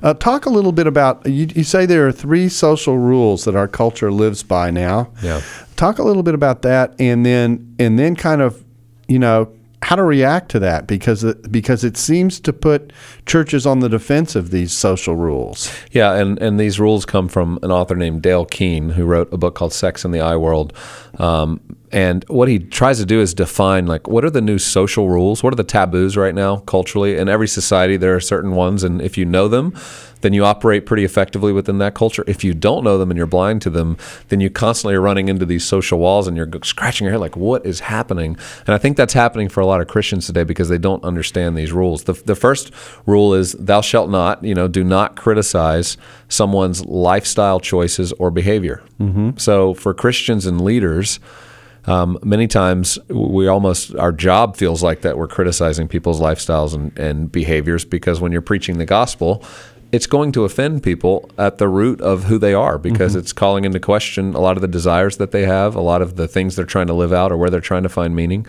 Uh, 0.02 0.14
talk 0.14 0.46
a 0.46 0.50
little 0.50 0.73
bit 0.73 0.87
about 0.87 1.25
you, 1.26 1.46
you 1.54 1.62
say 1.62 1.87
there 1.87 2.06
are 2.06 2.12
three 2.12 2.49
social 2.49 2.99
rules 2.99 3.44
that 3.44 3.54
our 3.54 3.68
culture 3.68 4.11
lives 4.11 4.42
by 4.42 4.70
now. 4.70 5.11
Yeah. 5.23 5.40
Talk 5.76 5.99
a 5.99 6.02
little 6.02 6.23
bit 6.23 6.34
about 6.34 6.62
that, 6.62 6.94
and 6.99 7.25
then 7.25 7.75
and 7.78 7.99
then 7.99 8.16
kind 8.16 8.42
of 8.42 8.64
you 9.08 9.18
know 9.18 9.52
how 9.84 9.96
to 9.96 10.02
react 10.02 10.50
to 10.50 10.58
that 10.58 10.86
because 10.86 11.22
it, 11.22 11.52
because 11.52 11.84
it 11.84 11.96
seems 11.96 12.40
to 12.40 12.52
put 12.52 12.92
churches 13.26 13.66
on 13.66 13.80
the 13.80 13.88
defensive 13.88 14.50
these 14.50 14.72
social 14.72 15.14
rules. 15.14 15.70
Yeah, 15.92 16.14
and, 16.14 16.40
and 16.40 16.58
these 16.58 16.80
rules 16.80 17.04
come 17.04 17.28
from 17.28 17.58
an 17.62 17.70
author 17.70 17.94
named 17.94 18.22
Dale 18.22 18.46
Kuehne 18.46 18.92
who 18.92 19.04
wrote 19.04 19.32
a 19.32 19.36
book 19.36 19.54
called 19.54 19.74
Sex 19.74 20.04
in 20.04 20.10
the 20.10 20.20
I 20.20 20.36
World. 20.36 20.72
Um, 21.18 21.60
and 21.92 22.24
what 22.28 22.48
he 22.48 22.58
tries 22.58 22.98
to 22.98 23.06
do 23.06 23.20
is 23.20 23.34
define 23.34 23.86
like 23.86 24.08
what 24.08 24.24
are 24.24 24.30
the 24.30 24.40
new 24.40 24.58
social 24.58 25.08
rules? 25.08 25.42
What 25.42 25.52
are 25.52 25.56
the 25.56 25.62
taboos 25.62 26.16
right 26.16 26.34
now 26.34 26.56
culturally? 26.56 27.16
In 27.16 27.28
every 27.28 27.46
society, 27.46 27.96
there 27.96 28.16
are 28.16 28.20
certain 28.20 28.52
ones, 28.52 28.82
and 28.82 29.00
if 29.02 29.16
you 29.18 29.24
know 29.24 29.48
them, 29.48 29.76
then 30.25 30.33
you 30.33 30.43
operate 30.43 30.87
pretty 30.87 31.04
effectively 31.04 31.52
within 31.52 31.76
that 31.76 31.95
culture. 31.95 32.25
If 32.26 32.43
you 32.43 32.54
don't 32.54 32.83
know 32.83 32.97
them 32.97 33.11
and 33.11 33.19
you're 33.19 33.26
blind 33.26 33.61
to 33.62 33.71
them, 33.71 33.99
then 34.31 34.40
you 34.40 34.49
constantly 34.49 34.95
are 34.95 35.00
running 35.02 35.28
into 35.28 35.45
these 35.45 35.64
social 35.64 35.99
walls 35.99 36.26
and 36.26 36.35
you're 36.35 36.49
scratching 36.62 37.04
your 37.04 37.12
head 37.12 37.21
like, 37.21 37.37
what 37.37 37.66
is 37.66 37.81
happening? 37.81 38.38
And 38.66 38.75
I 38.75 38.78
think 38.78 38.97
that's 38.97 39.12
happening 39.12 39.50
for 39.50 39.61
a 39.61 39.66
lot 39.66 39.83
of 39.83 39.87
Christians 39.87 40.26
today 40.26 40.43
because 40.43 40.71
they 40.71 40.78
don't 40.78 41.04
understand 41.04 41.59
these 41.59 41.73
rules. 41.73 42.04
The, 42.04 42.14
the 42.14 42.35
first 42.35 42.73
rule 43.04 43.35
is 43.35 43.52
thou 43.52 43.83
shalt 43.83 44.09
not, 44.09 44.43
you 44.43 44.54
know, 44.54 44.66
do 44.66 44.83
not 44.83 45.14
criticize 45.14 45.99
someone's 46.28 46.83
lifestyle 46.87 47.61
choices 47.61 48.12
or 48.14 48.31
behavior. 48.31 48.83
Mm-hmm. 48.99 49.37
So 49.37 49.75
for 49.75 49.93
Christians 49.93 50.47
and 50.47 50.62
leaders, 50.62 51.21
um, 51.87 52.19
many 52.23 52.47
times 52.47 52.99
we 53.09 53.47
almost 53.47 53.95
our 53.97 54.12
job 54.12 54.57
feels 54.57 54.83
like 54.83 55.02
that 55.02 55.19
we're 55.19 55.28
criticizing 55.28 55.87
people's 55.87 56.21
lifestyles 56.21 56.75
and, 56.75 56.99
and 56.99 57.31
behaviors 57.31 57.85
because 57.85 58.21
when 58.21 58.33
you're 58.33 58.40
preaching 58.40 58.78
the 58.78 58.87
gospel 58.87 59.45
it's 59.94 60.08
going 60.08 60.32
to 60.32 60.44
offend 60.44 60.82
people 60.82 61.30
at 61.38 61.58
the 61.58 61.68
root 61.68 62.00
of 62.00 62.24
who 62.24 62.36
they 62.36 62.52
are 62.52 62.78
because 62.78 63.12
mm-hmm. 63.12 63.20
it's 63.20 63.32
calling 63.32 63.64
into 63.64 63.78
question 63.78 64.34
a 64.34 64.40
lot 64.40 64.56
of 64.56 64.60
the 64.60 64.66
desires 64.66 65.18
that 65.18 65.30
they 65.30 65.46
have, 65.46 65.76
a 65.76 65.80
lot 65.80 66.02
of 66.02 66.16
the 66.16 66.26
things 66.26 66.56
they're 66.56 66.64
trying 66.64 66.88
to 66.88 66.92
live 66.92 67.12
out 67.12 67.30
or 67.30 67.36
where 67.36 67.48
they're 67.48 67.60
trying 67.60 67.84
to 67.84 67.88
find 67.88 68.16
meaning. 68.16 68.44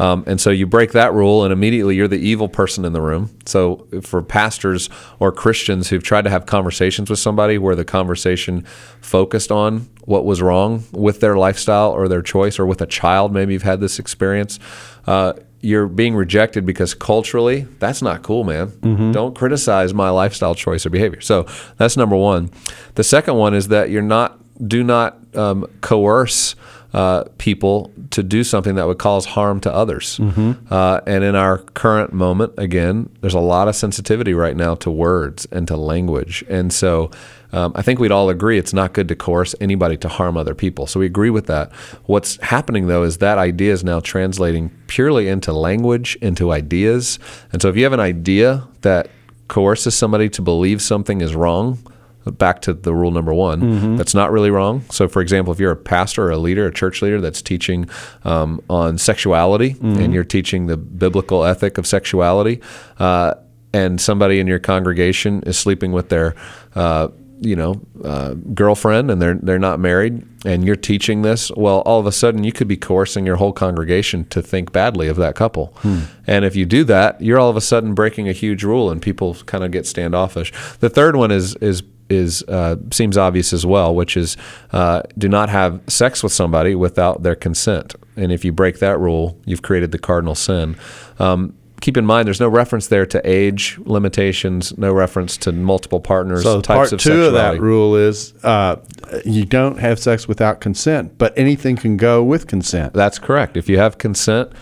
Um, 0.00 0.24
and 0.26 0.40
so 0.40 0.50
you 0.50 0.66
break 0.66 0.90
that 0.92 1.12
rule, 1.12 1.44
and 1.44 1.52
immediately 1.52 1.94
you're 1.94 2.08
the 2.08 2.18
evil 2.18 2.48
person 2.48 2.84
in 2.84 2.94
the 2.94 3.00
room. 3.00 3.30
So 3.46 3.86
for 4.02 4.22
pastors 4.22 4.90
or 5.20 5.30
Christians 5.30 5.88
who've 5.88 6.02
tried 6.02 6.22
to 6.22 6.30
have 6.30 6.46
conversations 6.46 7.08
with 7.08 7.20
somebody 7.20 7.58
where 7.58 7.76
the 7.76 7.84
conversation 7.84 8.64
focused 9.00 9.52
on 9.52 9.88
what 10.00 10.24
was 10.24 10.42
wrong 10.42 10.82
with 10.90 11.20
their 11.20 11.36
lifestyle 11.36 11.92
or 11.92 12.08
their 12.08 12.22
choice, 12.22 12.58
or 12.58 12.66
with 12.66 12.82
a 12.82 12.86
child, 12.86 13.32
maybe 13.32 13.52
you've 13.52 13.62
had 13.62 13.78
this 13.78 14.00
experience. 14.00 14.58
Uh, 15.06 15.34
you're 15.60 15.86
being 15.88 16.14
rejected 16.14 16.64
because 16.64 16.94
culturally 16.94 17.62
that's 17.78 18.00
not 18.00 18.22
cool 18.22 18.44
man. 18.44 18.68
Mm-hmm. 18.68 19.12
don't 19.12 19.34
criticize 19.34 19.92
my 19.92 20.10
lifestyle 20.10 20.54
choice 20.54 20.86
or 20.86 20.90
behavior. 20.90 21.20
So 21.20 21.46
that's 21.76 21.96
number 21.96 22.16
one. 22.16 22.50
The 22.94 23.04
second 23.04 23.34
one 23.34 23.54
is 23.54 23.68
that 23.68 23.90
you're 23.90 24.02
not 24.02 24.38
do 24.66 24.82
not 24.82 25.18
um, 25.34 25.66
coerce 25.80 26.54
uh, 26.92 27.24
people 27.36 27.92
to 28.10 28.22
do 28.22 28.42
something 28.42 28.76
that 28.76 28.86
would 28.86 28.98
cause 28.98 29.26
harm 29.26 29.60
to 29.60 29.72
others. 29.72 30.18
Mm-hmm. 30.18 30.72
Uh, 30.72 31.00
and 31.06 31.22
in 31.22 31.34
our 31.34 31.58
current 31.58 32.12
moment, 32.12 32.54
again, 32.56 33.10
there's 33.20 33.34
a 33.34 33.40
lot 33.40 33.68
of 33.68 33.76
sensitivity 33.76 34.32
right 34.32 34.56
now 34.56 34.74
to 34.76 34.90
words 34.90 35.46
and 35.52 35.68
to 35.68 35.76
language. 35.76 36.42
And 36.48 36.72
so 36.72 37.10
um, 37.52 37.72
I 37.74 37.82
think 37.82 38.00
we'd 38.00 38.12
all 38.12 38.30
agree 38.30 38.58
it's 38.58 38.72
not 38.72 38.92
good 38.92 39.08
to 39.08 39.16
coerce 39.16 39.54
anybody 39.60 39.96
to 39.98 40.08
harm 40.08 40.36
other 40.36 40.54
people. 40.54 40.86
So 40.86 41.00
we 41.00 41.06
agree 41.06 41.30
with 41.30 41.46
that. 41.46 41.72
What's 42.06 42.36
happening, 42.42 42.86
though, 42.86 43.02
is 43.02 43.18
that 43.18 43.38
idea 43.38 43.72
is 43.72 43.84
now 43.84 44.00
translating 44.00 44.70
purely 44.86 45.28
into 45.28 45.52
language, 45.52 46.16
into 46.22 46.52
ideas. 46.52 47.18
And 47.52 47.60
so 47.60 47.68
if 47.68 47.76
you 47.76 47.84
have 47.84 47.92
an 47.92 48.00
idea 48.00 48.66
that 48.80 49.10
coerces 49.48 49.94
somebody 49.94 50.28
to 50.30 50.42
believe 50.42 50.82
something 50.82 51.20
is 51.20 51.34
wrong, 51.34 51.78
back 52.26 52.60
to 52.60 52.74
the 52.74 52.94
rule 52.94 53.10
number 53.10 53.32
one 53.32 53.60
mm-hmm. 53.60 53.96
that's 53.96 54.14
not 54.14 54.30
really 54.30 54.50
wrong 54.50 54.82
so 54.90 55.08
for 55.08 55.22
example 55.22 55.52
if 55.52 55.58
you're 55.58 55.72
a 55.72 55.76
pastor 55.76 56.26
or 56.26 56.30
a 56.30 56.38
leader 56.38 56.66
a 56.66 56.72
church 56.72 57.00
leader 57.00 57.20
that's 57.20 57.40
teaching 57.40 57.88
um, 58.24 58.60
on 58.68 58.98
sexuality 58.98 59.74
mm-hmm. 59.74 60.00
and 60.00 60.12
you're 60.12 60.24
teaching 60.24 60.66
the 60.66 60.76
biblical 60.76 61.44
ethic 61.44 61.78
of 61.78 61.86
sexuality 61.86 62.60
uh, 62.98 63.34
and 63.72 64.00
somebody 64.00 64.40
in 64.40 64.46
your 64.46 64.58
congregation 64.58 65.42
is 65.44 65.58
sleeping 65.58 65.92
with 65.92 66.08
their 66.08 66.34
uh, 66.74 67.08
you 67.40 67.54
know 67.54 67.80
uh, 68.04 68.34
girlfriend 68.54 69.10
and 69.10 69.22
they're 69.22 69.34
they're 69.34 69.58
not 69.58 69.78
married 69.78 70.24
and 70.44 70.64
you're 70.64 70.76
teaching 70.76 71.22
this 71.22 71.50
well 71.56 71.80
all 71.80 72.00
of 72.00 72.06
a 72.06 72.12
sudden 72.12 72.42
you 72.42 72.52
could 72.52 72.68
be 72.68 72.76
coercing 72.76 73.24
your 73.24 73.36
whole 73.36 73.52
congregation 73.52 74.24
to 74.26 74.42
think 74.42 74.72
badly 74.72 75.08
of 75.08 75.16
that 75.16 75.34
couple 75.34 75.66
hmm. 75.78 76.00
and 76.26 76.44
if 76.44 76.56
you 76.56 76.66
do 76.66 76.84
that 76.84 77.20
you're 77.20 77.38
all 77.38 77.50
of 77.50 77.56
a 77.56 77.60
sudden 77.60 77.94
breaking 77.94 78.28
a 78.28 78.32
huge 78.32 78.64
rule 78.64 78.90
and 78.90 79.00
people 79.02 79.34
kind 79.46 79.62
of 79.62 79.70
get 79.70 79.86
standoffish 79.86 80.52
the 80.80 80.90
third 80.90 81.16
one 81.16 81.30
is 81.30 81.54
is 81.56 81.82
is 82.10 82.42
uh, 82.44 82.76
seems 82.90 83.16
obvious 83.16 83.52
as 83.52 83.66
well, 83.66 83.94
which 83.94 84.16
is 84.16 84.36
uh, 84.72 85.02
do 85.16 85.28
not 85.28 85.48
have 85.48 85.80
sex 85.88 86.22
with 86.22 86.32
somebody 86.32 86.74
without 86.74 87.22
their 87.22 87.34
consent. 87.34 87.94
And 88.16 88.32
if 88.32 88.44
you 88.44 88.52
break 88.52 88.78
that 88.80 88.98
rule, 88.98 89.38
you've 89.44 89.62
created 89.62 89.92
the 89.92 89.98
cardinal 89.98 90.34
sin. 90.34 90.76
Um, 91.18 91.54
keep 91.80 91.96
in 91.96 92.04
mind, 92.04 92.26
there's 92.26 92.40
no 92.40 92.48
reference 92.48 92.88
there 92.88 93.06
to 93.06 93.20
age 93.28 93.78
limitations, 93.84 94.76
no 94.78 94.92
reference 94.92 95.36
to 95.38 95.52
multiple 95.52 96.00
partners. 96.00 96.42
So 96.42 96.60
part 96.60 96.92
of 96.92 97.00
two 97.00 97.10
sexuality. 97.10 97.26
of 97.28 97.32
that 97.34 97.60
rule 97.60 97.96
is 97.96 98.34
uh, 98.44 98.76
you 99.24 99.44
don't 99.44 99.78
have 99.78 99.98
sex 99.98 100.26
without 100.26 100.60
consent, 100.60 101.16
but 101.18 101.36
anything 101.38 101.76
can 101.76 101.96
go 101.96 102.22
with 102.22 102.46
consent. 102.46 102.94
That's 102.94 103.18
correct. 103.18 103.56
If 103.56 103.68
you 103.68 103.78
have 103.78 103.98
consent, 103.98 104.52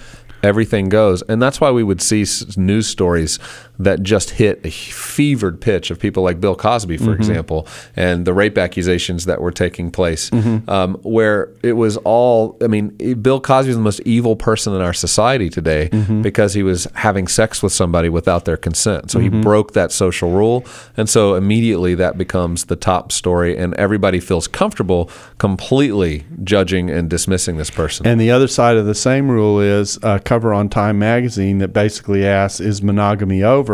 everything 0.42 0.88
goes. 0.88 1.22
And 1.22 1.42
that's 1.42 1.61
why 1.61 1.70
we 1.70 1.82
would 1.82 2.00
see 2.02 2.24
news 2.56 2.87
stories 2.87 3.38
that 3.78 4.02
just 4.02 4.30
hit 4.30 4.60
a 4.64 4.70
fevered 4.70 5.60
pitch 5.60 5.90
of 5.90 5.98
people 5.98 6.22
like 6.22 6.40
Bill 6.40 6.56
Cosby, 6.56 6.96
for 6.96 7.04
mm-hmm. 7.04 7.14
example, 7.14 7.66
and 7.94 8.26
the 8.26 8.32
rape 8.32 8.58
accusations 8.58 9.26
that 9.26 9.40
were 9.40 9.50
taking 9.52 9.90
place, 9.90 10.30
mm-hmm. 10.30 10.68
um, 10.68 10.94
where 11.02 11.52
it 11.62 11.74
was 11.74 11.96
all, 11.98 12.56
I 12.62 12.66
mean, 12.66 12.88
Bill 13.20 13.40
Cosby 13.40 13.70
is 13.70 13.76
the 13.76 13.82
most 13.82 14.00
evil 14.00 14.36
person 14.36 14.74
in 14.74 14.80
our 14.80 14.92
society 14.92 15.48
today 15.48 15.88
mm-hmm. 15.90 16.22
because 16.22 16.54
he 16.54 16.62
was 16.62 16.84
having 16.94 17.28
sex 17.28 17.62
with 17.62 17.72
somebody 17.72 18.08
without 18.08 18.44
their 18.44 18.56
consent. 18.56 19.10
So 19.10 19.18
he 19.18 19.28
mm-hmm. 19.28 19.42
broke 19.42 19.72
that 19.74 19.92
social 19.92 20.30
rule. 20.30 20.64
And 20.96 21.08
so 21.08 21.34
immediately 21.34 21.94
that 21.96 22.16
becomes 22.16 22.66
the 22.66 22.76
top 22.76 23.12
story, 23.12 23.56
and 23.56 23.74
everybody 23.74 24.20
feels 24.20 24.48
comfortable 24.48 25.10
completely 25.38 26.24
judging 26.44 26.90
and 26.90 27.10
dismissing 27.10 27.56
this 27.56 27.70
person. 27.70 28.06
And 28.06 28.20
the 28.20 28.30
other 28.30 28.48
side 28.48 28.76
of 28.76 28.86
the 28.86 28.94
same 28.94 29.30
rule 29.30 29.60
is 29.60 29.98
uh, 30.02 30.18
cover 30.24 30.52
on 30.52 30.68
Time 30.68 30.98
magazine 30.98 31.58
that 31.58 31.68
basically 31.68 32.26
asks, 32.26 32.60
Is 32.60 32.82
monogamy 32.82 33.42
over? 33.42 33.65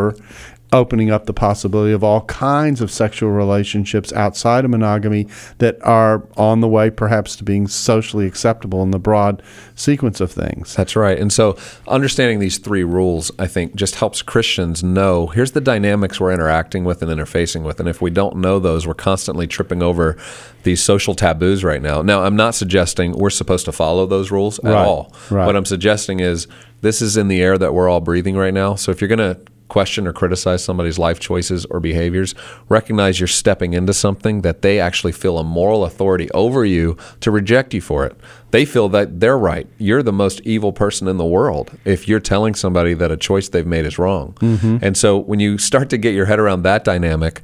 Opening 0.73 1.11
up 1.11 1.27
the 1.27 1.35
possibility 1.35 1.93
of 1.93 2.03
all 2.03 2.23
kinds 2.23 2.81
of 2.81 2.91
sexual 2.91 3.31
relationships 3.31 4.13
outside 4.15 4.65
of 4.65 4.71
monogamy 4.71 5.29
that 5.59 5.81
are 5.83 6.27
on 6.37 6.61
the 6.61 6.69
way 6.69 6.89
perhaps 6.89 7.37
to 7.37 7.45
being 7.45 7.69
socially 7.69 8.27
acceptable 8.27 8.83
in 8.83 8.91
the 8.91 8.99
broad 8.99 9.43
sequence 9.75 10.21
of 10.21 10.33
things. 10.33 10.75
That's 10.75 10.97
right. 10.97 11.19
And 11.19 11.33
so 11.33 11.59
understanding 11.87 12.39
these 12.39 12.59
three 12.59 12.85
rules, 12.85 13.31
I 13.39 13.47
think, 13.47 13.75
just 13.75 13.97
helps 13.97 14.23
Christians 14.23 14.83
know 14.83 15.27
here's 15.27 15.53
the 15.53 15.61
dynamics 15.61 16.19
we're 16.19 16.33
interacting 16.33 16.85
with 16.85 17.03
and 17.03 17.11
interfacing 17.11 17.63
with. 17.65 17.79
And 17.79 17.89
if 17.89 18.01
we 18.01 18.11
don't 18.11 18.37
know 18.37 18.59
those, 18.59 18.87
we're 18.87 18.95
constantly 18.95 19.47
tripping 19.47 19.83
over 19.83 20.17
these 20.63 20.83
social 20.83 21.15
taboos 21.15 21.65
right 21.65 21.83
now. 21.83 22.01
Now, 22.01 22.23
I'm 22.23 22.37
not 22.37 22.55
suggesting 22.55 23.13
we're 23.13 23.31
supposed 23.31 23.67
to 23.67 23.73
follow 23.73 24.07
those 24.07 24.31
rules 24.31 24.59
at 24.61 24.73
right. 24.73 24.87
all. 24.87 25.15
Right. 25.31 25.45
What 25.45 25.57
I'm 25.57 25.67
suggesting 25.67 26.21
is 26.21 26.47
this 26.81 27.03
is 27.03 27.17
in 27.17 27.29
the 27.29 27.43
air 27.43 27.59
that 27.59 27.75
we're 27.75 27.89
all 27.89 28.01
breathing 28.01 28.37
right 28.37 28.55
now. 28.55 28.75
So 28.75 28.91
if 28.91 29.01
you're 29.01 29.09
going 29.09 29.19
to 29.19 29.41
question 29.73 30.07
or 30.07 30.13
criticize 30.13 30.63
somebody's 30.63 30.99
life 30.99 31.19
choices 31.19 31.65
or 31.71 31.81
behaviors, 31.81 32.35
recognize 32.69 33.19
you're 33.19 33.27
stepping 33.27 33.73
into 33.73 33.95
something 33.95 34.43
that 34.43 34.61
they 34.61 34.79
actually 34.79 35.13
feel 35.13 35.39
a 35.39 35.43
moral 35.43 35.87
authority 35.87 36.31
over 36.33 36.63
you 36.63 36.95
to 37.21 37.31
reject 37.31 37.73
you 37.73 37.81
for 37.81 38.05
it. 38.05 38.15
They 38.51 38.67
feel 38.67 38.91
that 38.91 39.21
they're 39.21 39.39
right. 39.39 39.67
You're 39.79 40.03
the 40.03 40.13
most 40.13 40.43
evil 40.43 40.75
person 40.75 41.09
in 41.09 41.17
the 41.17 41.25
world 41.25 41.71
if 41.87 42.07
you're 42.07 42.21
telling 42.21 42.55
somebody 42.55 42.93
that 42.93 43.11
a 43.11 43.17
choice 43.17 43.49
they've 43.49 43.67
made 43.67 43.87
is 43.87 43.99
wrong. 43.99 44.35
Mm-hmm. 44.41 44.77
And 44.83 44.95
so 44.95 45.17
when 45.17 45.41
you 45.41 45.57
start 45.57 45.89
to 45.89 45.97
get 45.97 46.13
your 46.13 46.27
head 46.27 46.39
around 46.39 46.65
that 46.65 46.85
dynamic, 46.85 47.41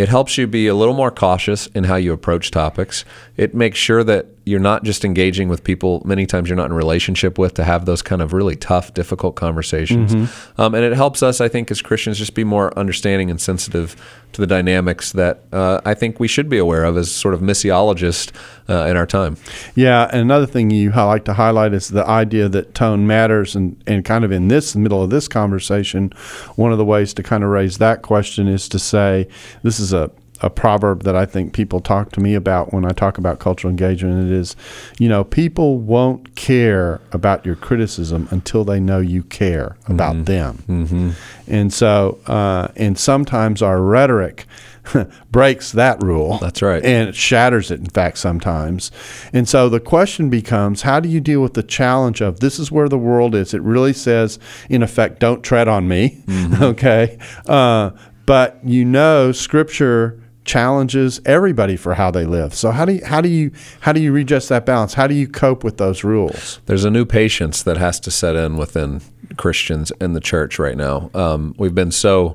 It 0.00 0.08
helps 0.08 0.38
you 0.38 0.46
be 0.46 0.66
a 0.66 0.74
little 0.74 0.94
more 0.94 1.10
cautious 1.10 1.66
in 1.68 1.84
how 1.84 1.96
you 1.96 2.14
approach 2.14 2.50
topics. 2.50 3.04
It 3.36 3.54
makes 3.54 3.78
sure 3.78 4.02
that 4.04 4.28
you're 4.46 4.58
not 4.58 4.82
just 4.82 5.04
engaging 5.04 5.50
with 5.50 5.62
people 5.62 6.00
many 6.06 6.24
times 6.24 6.48
you're 6.48 6.56
not 6.56 6.70
in 6.70 6.72
relationship 6.72 7.38
with 7.38 7.52
to 7.54 7.64
have 7.64 7.84
those 7.84 8.00
kind 8.00 8.22
of 8.22 8.32
really 8.32 8.56
tough, 8.56 8.94
difficult 8.94 9.36
conversations. 9.36 10.14
Mm-hmm. 10.14 10.60
Um, 10.60 10.74
and 10.74 10.84
it 10.84 10.94
helps 10.94 11.22
us, 11.22 11.42
I 11.42 11.48
think, 11.48 11.70
as 11.70 11.82
Christians, 11.82 12.16
just 12.16 12.32
be 12.32 12.44
more 12.44 12.76
understanding 12.78 13.30
and 13.30 13.38
sensitive 13.38 13.94
to 14.32 14.40
the 14.40 14.46
dynamics 14.46 15.12
that 15.12 15.42
uh, 15.52 15.80
I 15.84 15.94
think 15.94 16.20
we 16.20 16.28
should 16.28 16.48
be 16.48 16.58
aware 16.58 16.84
of 16.84 16.96
as 16.96 17.10
sort 17.10 17.34
of 17.34 17.40
missiologists 17.40 18.32
uh, 18.68 18.86
in 18.86 18.96
our 18.96 19.06
time. 19.06 19.36
Yeah, 19.74 20.08
and 20.12 20.20
another 20.20 20.46
thing 20.46 20.70
you 20.70 20.90
like 20.90 21.24
to 21.24 21.34
highlight 21.34 21.72
is 21.72 21.88
the 21.88 22.06
idea 22.06 22.48
that 22.48 22.74
tone 22.74 23.06
matters, 23.06 23.56
and, 23.56 23.82
and 23.86 24.04
kind 24.04 24.24
of 24.24 24.32
in 24.32 24.48
this 24.48 24.76
middle 24.76 25.02
of 25.02 25.10
this 25.10 25.28
conversation, 25.28 26.12
one 26.56 26.72
of 26.72 26.78
the 26.78 26.84
ways 26.84 27.12
to 27.14 27.22
kind 27.22 27.42
of 27.42 27.50
raise 27.50 27.78
that 27.78 28.02
question 28.02 28.46
is 28.46 28.68
to 28.68 28.78
say 28.78 29.28
this 29.62 29.80
is 29.80 29.92
a 29.92 30.10
a 30.40 30.50
proverb 30.50 31.02
that 31.04 31.14
I 31.14 31.26
think 31.26 31.52
people 31.52 31.80
talk 31.80 32.12
to 32.12 32.20
me 32.20 32.34
about 32.34 32.72
when 32.72 32.84
I 32.84 32.90
talk 32.90 33.18
about 33.18 33.38
cultural 33.38 33.70
engagement. 33.70 34.30
It 34.30 34.32
is, 34.32 34.56
you 34.98 35.08
know, 35.08 35.24
people 35.24 35.78
won't 35.78 36.34
care 36.34 37.00
about 37.12 37.44
your 37.44 37.56
criticism 37.56 38.28
until 38.30 38.64
they 38.64 38.80
know 38.80 39.00
you 39.00 39.22
care 39.22 39.76
about 39.86 40.24
them. 40.24 40.64
Mm-hmm. 40.68 41.10
And 41.46 41.72
so, 41.72 42.18
uh, 42.26 42.68
and 42.76 42.98
sometimes 42.98 43.60
our 43.60 43.82
rhetoric 43.82 44.46
breaks 45.30 45.72
that 45.72 46.02
rule. 46.02 46.38
That's 46.38 46.62
right. 46.62 46.84
And 46.84 47.08
it 47.08 47.14
shatters 47.14 47.70
it, 47.70 47.80
in 47.80 47.86
fact, 47.86 48.18
sometimes. 48.18 48.90
And 49.32 49.48
so 49.48 49.68
the 49.68 49.80
question 49.80 50.30
becomes 50.30 50.82
how 50.82 51.00
do 51.00 51.08
you 51.08 51.20
deal 51.20 51.42
with 51.42 51.54
the 51.54 51.62
challenge 51.62 52.20
of 52.20 52.40
this 52.40 52.58
is 52.58 52.70
where 52.72 52.88
the 52.88 52.98
world 52.98 53.34
is? 53.34 53.54
It 53.54 53.62
really 53.62 53.92
says, 53.92 54.38
in 54.68 54.82
effect, 54.82 55.20
don't 55.20 55.42
tread 55.42 55.68
on 55.68 55.88
me. 55.88 56.22
okay. 56.60 57.18
Uh, 57.46 57.90
but 58.26 58.58
you 58.64 58.84
know, 58.84 59.32
Scripture 59.32 60.19
challenges 60.44 61.20
everybody 61.26 61.76
for 61.76 61.94
how 61.94 62.10
they 62.10 62.24
live. 62.24 62.54
So 62.54 62.70
how 62.70 62.84
do 62.84 62.94
you, 62.94 63.04
how 63.04 63.20
do 63.20 63.28
you 63.28 63.52
how 63.80 63.92
do 63.92 64.00
you 64.00 64.12
readjust 64.12 64.48
that 64.48 64.66
balance? 64.66 64.94
How 64.94 65.06
do 65.06 65.14
you 65.14 65.28
cope 65.28 65.62
with 65.62 65.76
those 65.76 66.02
rules? 66.02 66.60
There's 66.66 66.84
a 66.84 66.90
new 66.90 67.04
patience 67.04 67.62
that 67.62 67.76
has 67.76 68.00
to 68.00 68.10
set 68.10 68.36
in 68.36 68.56
within 68.56 69.02
Christians 69.36 69.92
in 70.00 70.12
the 70.14 70.20
church 70.20 70.58
right 70.58 70.76
now. 70.76 71.10
Um, 71.14 71.54
we've 71.58 71.74
been 71.74 71.92
so 71.92 72.34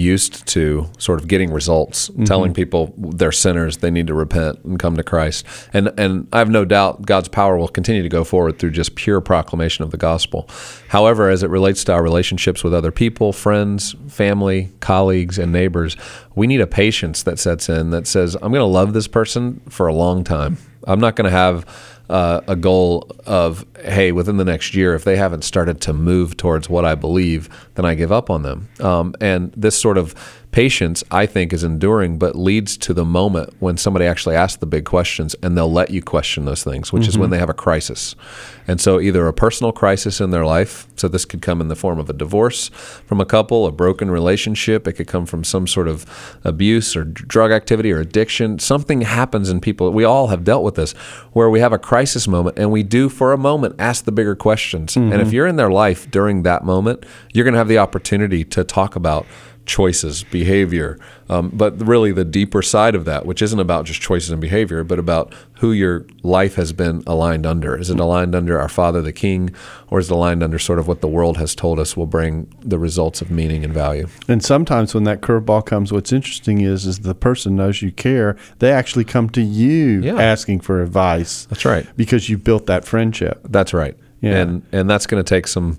used 0.00 0.46
to 0.48 0.88
sort 0.98 1.20
of 1.20 1.28
getting 1.28 1.52
results, 1.52 2.08
mm-hmm. 2.08 2.24
telling 2.24 2.54
people 2.54 2.94
they're 2.96 3.32
sinners, 3.32 3.78
they 3.78 3.90
need 3.90 4.06
to 4.06 4.14
repent 4.14 4.58
and 4.64 4.78
come 4.78 4.96
to 4.96 5.02
Christ. 5.02 5.46
And 5.72 5.92
and 5.98 6.26
I 6.32 6.38
have 6.38 6.50
no 6.50 6.64
doubt 6.64 7.06
God's 7.06 7.28
power 7.28 7.56
will 7.56 7.68
continue 7.68 8.02
to 8.02 8.08
go 8.08 8.24
forward 8.24 8.58
through 8.58 8.70
just 8.70 8.94
pure 8.94 9.20
proclamation 9.20 9.84
of 9.84 9.90
the 9.90 9.96
gospel. 9.96 10.48
However, 10.88 11.28
as 11.28 11.42
it 11.42 11.50
relates 11.50 11.84
to 11.84 11.92
our 11.92 12.02
relationships 12.02 12.64
with 12.64 12.74
other 12.74 12.90
people, 12.90 13.32
friends, 13.32 13.94
family, 14.08 14.70
colleagues, 14.80 15.38
and 15.38 15.52
neighbors, 15.52 15.96
we 16.34 16.46
need 16.46 16.60
a 16.60 16.66
patience 16.66 17.22
that 17.24 17.38
sets 17.38 17.68
in 17.68 17.90
that 17.90 18.06
says, 18.06 18.34
I'm 18.34 18.52
going 18.52 18.54
to 18.54 18.64
love 18.64 18.92
this 18.92 19.08
person 19.08 19.60
for 19.68 19.86
a 19.86 19.94
long 19.94 20.24
time. 20.24 20.56
I'm 20.86 21.00
not 21.00 21.14
going 21.16 21.30
to 21.30 21.36
have 21.36 21.66
uh, 22.10 22.40
a 22.48 22.56
goal 22.56 23.08
of, 23.24 23.64
hey, 23.84 24.10
within 24.10 24.36
the 24.36 24.44
next 24.44 24.74
year, 24.74 24.94
if 24.94 25.04
they 25.04 25.16
haven't 25.16 25.44
started 25.44 25.80
to 25.82 25.92
move 25.92 26.36
towards 26.36 26.68
what 26.68 26.84
I 26.84 26.96
believe, 26.96 27.48
then 27.76 27.84
I 27.84 27.94
give 27.94 28.10
up 28.10 28.30
on 28.30 28.42
them. 28.42 28.68
Um, 28.80 29.14
and 29.20 29.52
this 29.52 29.78
sort 29.78 29.96
of 29.96 30.14
patience, 30.52 31.04
I 31.10 31.26
think, 31.26 31.52
is 31.52 31.62
enduring, 31.62 32.18
but 32.18 32.34
leads 32.34 32.76
to 32.78 32.92
the 32.92 33.04
moment 33.04 33.54
when 33.60 33.76
somebody 33.76 34.04
actually 34.04 34.34
asks 34.34 34.58
the 34.58 34.66
big 34.66 34.84
questions 34.84 35.34
and 35.42 35.56
they'll 35.56 35.70
let 35.70 35.90
you 35.90 36.02
question 36.02 36.44
those 36.44 36.64
things, 36.64 36.92
which 36.92 37.06
is 37.06 37.16
when 37.16 37.26
mm-hmm. 37.26 37.32
they 37.32 37.38
have 37.38 37.48
a 37.48 37.54
crisis. 37.54 38.16
And 38.66 38.80
so, 38.80 39.00
either 39.00 39.26
a 39.26 39.32
personal 39.32 39.72
crisis 39.72 40.20
in 40.20 40.30
their 40.30 40.44
life, 40.44 40.86
so 40.96 41.08
this 41.08 41.24
could 41.24 41.42
come 41.42 41.60
in 41.60 41.68
the 41.68 41.76
form 41.76 41.98
of 41.98 42.10
a 42.10 42.12
divorce 42.12 42.68
from 42.68 43.20
a 43.20 43.24
couple, 43.24 43.66
a 43.66 43.72
broken 43.72 44.10
relationship, 44.10 44.86
it 44.86 44.94
could 44.94 45.06
come 45.06 45.26
from 45.26 45.44
some 45.44 45.66
sort 45.66 45.88
of 45.88 46.04
abuse 46.44 46.96
or 46.96 47.04
drug 47.04 47.52
activity 47.52 47.92
or 47.92 48.00
addiction. 48.00 48.58
Something 48.58 49.02
happens 49.02 49.50
in 49.50 49.60
people. 49.60 49.90
We 49.90 50.04
all 50.04 50.28
have 50.28 50.44
dealt 50.44 50.64
with 50.64 50.74
this 50.74 50.92
where 51.32 51.50
we 51.50 51.60
have 51.60 51.72
a 51.72 51.78
crisis 51.78 52.26
moment 52.26 52.58
and 52.58 52.70
we 52.70 52.82
do, 52.82 53.08
for 53.08 53.32
a 53.32 53.38
moment, 53.38 53.76
ask 53.78 54.04
the 54.04 54.12
bigger 54.12 54.34
questions. 54.34 54.96
And 54.96 55.12
if 55.12 55.20
mm-hmm. 55.20 55.34
you're 55.34 55.46
in 55.46 55.56
their 55.56 55.70
life 55.70 56.10
during 56.10 56.42
that 56.42 56.64
moment, 56.64 57.04
you're 57.32 57.44
going 57.44 57.54
to 57.54 57.58
have 57.58 57.68
the 57.68 57.78
opportunity 57.78 58.44
to 58.44 58.64
talk 58.64 58.96
about 58.96 59.26
choices, 59.70 60.24
behavior, 60.24 60.98
um, 61.28 61.48
but 61.54 61.80
really 61.86 62.10
the 62.10 62.24
deeper 62.24 62.60
side 62.60 62.96
of 62.96 63.04
that, 63.04 63.24
which 63.24 63.40
isn't 63.40 63.60
about 63.60 63.84
just 63.86 64.00
choices 64.00 64.30
and 64.30 64.40
behavior, 64.40 64.82
but 64.82 64.98
about 64.98 65.32
who 65.60 65.70
your 65.70 66.04
life 66.24 66.56
has 66.56 66.72
been 66.72 67.04
aligned 67.06 67.46
under. 67.46 67.76
Is 67.78 67.88
it 67.88 68.00
aligned 68.00 68.34
under 68.34 68.58
our 68.60 68.68
Father 68.68 69.00
the 69.00 69.12
King, 69.12 69.54
or 69.88 70.00
is 70.00 70.10
it 70.10 70.14
aligned 70.14 70.42
under 70.42 70.58
sort 70.58 70.80
of 70.80 70.88
what 70.88 71.00
the 71.02 71.06
world 71.08 71.36
has 71.38 71.54
told 71.54 71.78
us 71.78 71.96
will 71.96 72.06
bring 72.06 72.52
the 72.60 72.78
results 72.78 73.22
of 73.22 73.30
meaning 73.30 73.64
and 73.64 73.72
value? 73.72 74.08
And 74.26 74.42
sometimes 74.44 74.92
when 74.92 75.04
that 75.04 75.20
curveball 75.20 75.64
comes, 75.66 75.92
what's 75.92 76.12
interesting 76.12 76.60
is 76.62 76.84
is 76.86 76.98
the 77.00 77.14
person 77.14 77.54
knows 77.54 77.80
you 77.80 77.92
care. 77.92 78.36
They 78.58 78.72
actually 78.72 79.04
come 79.04 79.30
to 79.30 79.40
you 79.40 80.00
Yeah. 80.02 80.20
asking 80.20 80.60
for 80.60 80.82
advice. 80.82 81.46
That's 81.48 81.64
right. 81.64 81.86
Because 81.96 82.28
you 82.28 82.38
built 82.38 82.66
that 82.66 82.84
friendship. 82.84 83.40
That's 83.48 83.72
right. 83.72 83.96
Yeah. 84.20 84.36
And 84.36 84.62
and 84.72 84.90
that's 84.90 85.06
going 85.06 85.22
to 85.24 85.28
take 85.28 85.46
some 85.46 85.78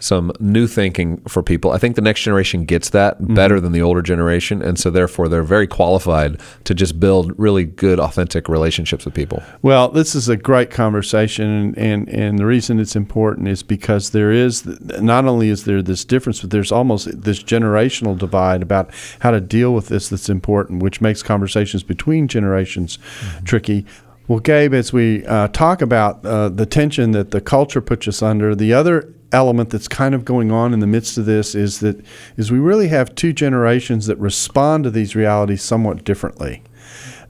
some 0.00 0.32
new 0.40 0.66
thinking 0.66 1.18
for 1.28 1.42
people. 1.42 1.72
I 1.72 1.78
think 1.78 1.96
the 1.96 2.02
next 2.02 2.22
generation 2.22 2.64
gets 2.64 2.90
that 2.90 3.34
better 3.34 3.60
than 3.60 3.72
the 3.72 3.82
older 3.82 4.02
generation, 4.02 4.62
and 4.62 4.78
so 4.78 4.90
therefore 4.90 5.28
they're 5.28 5.42
very 5.42 5.66
qualified 5.66 6.40
to 6.64 6.74
just 6.74 7.00
build 7.00 7.32
really 7.38 7.64
good, 7.64 7.98
authentic 7.98 8.48
relationships 8.48 9.04
with 9.04 9.14
people. 9.14 9.42
Well, 9.62 9.88
this 9.88 10.14
is 10.14 10.28
a 10.28 10.36
great 10.36 10.70
conversation, 10.70 11.74
and, 11.76 12.08
and, 12.08 12.38
the 12.38 12.46
reason 12.46 12.78
it's 12.78 12.94
important 12.94 13.48
is 13.48 13.62
because 13.62 14.10
there 14.10 14.30
is 14.30 14.64
not 15.00 15.24
only 15.24 15.48
is 15.48 15.64
there 15.64 15.82
this 15.82 16.04
difference, 16.04 16.40
but 16.40 16.50
there's 16.50 16.70
almost 16.70 17.22
this 17.22 17.42
generational 17.42 18.16
divide 18.16 18.62
about 18.62 18.90
how 19.20 19.30
to 19.30 19.40
deal 19.40 19.74
with 19.74 19.88
this 19.88 20.08
that's 20.08 20.28
important, 20.28 20.82
which 20.82 21.00
makes 21.00 21.22
conversations 21.22 21.82
between 21.82 22.28
generations 22.28 22.98
tricky. 23.44 23.86
Well, 24.28 24.40
Gabe, 24.40 24.74
as 24.74 24.92
we 24.92 25.24
uh, 25.24 25.48
talk 25.48 25.80
about 25.80 26.24
uh, 26.24 26.50
the 26.50 26.66
tension 26.66 27.12
that 27.12 27.30
the 27.30 27.40
culture 27.40 27.80
puts 27.80 28.06
us 28.06 28.22
under, 28.22 28.54
the 28.54 28.74
other 28.74 29.14
element 29.32 29.70
that's 29.70 29.88
kind 29.88 30.14
of 30.14 30.24
going 30.24 30.50
on 30.50 30.72
in 30.72 30.80
the 30.80 30.86
midst 30.86 31.18
of 31.18 31.26
this 31.26 31.54
is 31.54 31.80
that 31.80 32.02
is 32.36 32.50
we 32.50 32.58
really 32.58 32.88
have 32.88 33.14
two 33.14 33.32
generations 33.32 34.06
that 34.06 34.16
respond 34.18 34.84
to 34.84 34.90
these 34.90 35.14
realities 35.14 35.62
somewhat 35.62 36.04
differently. 36.04 36.62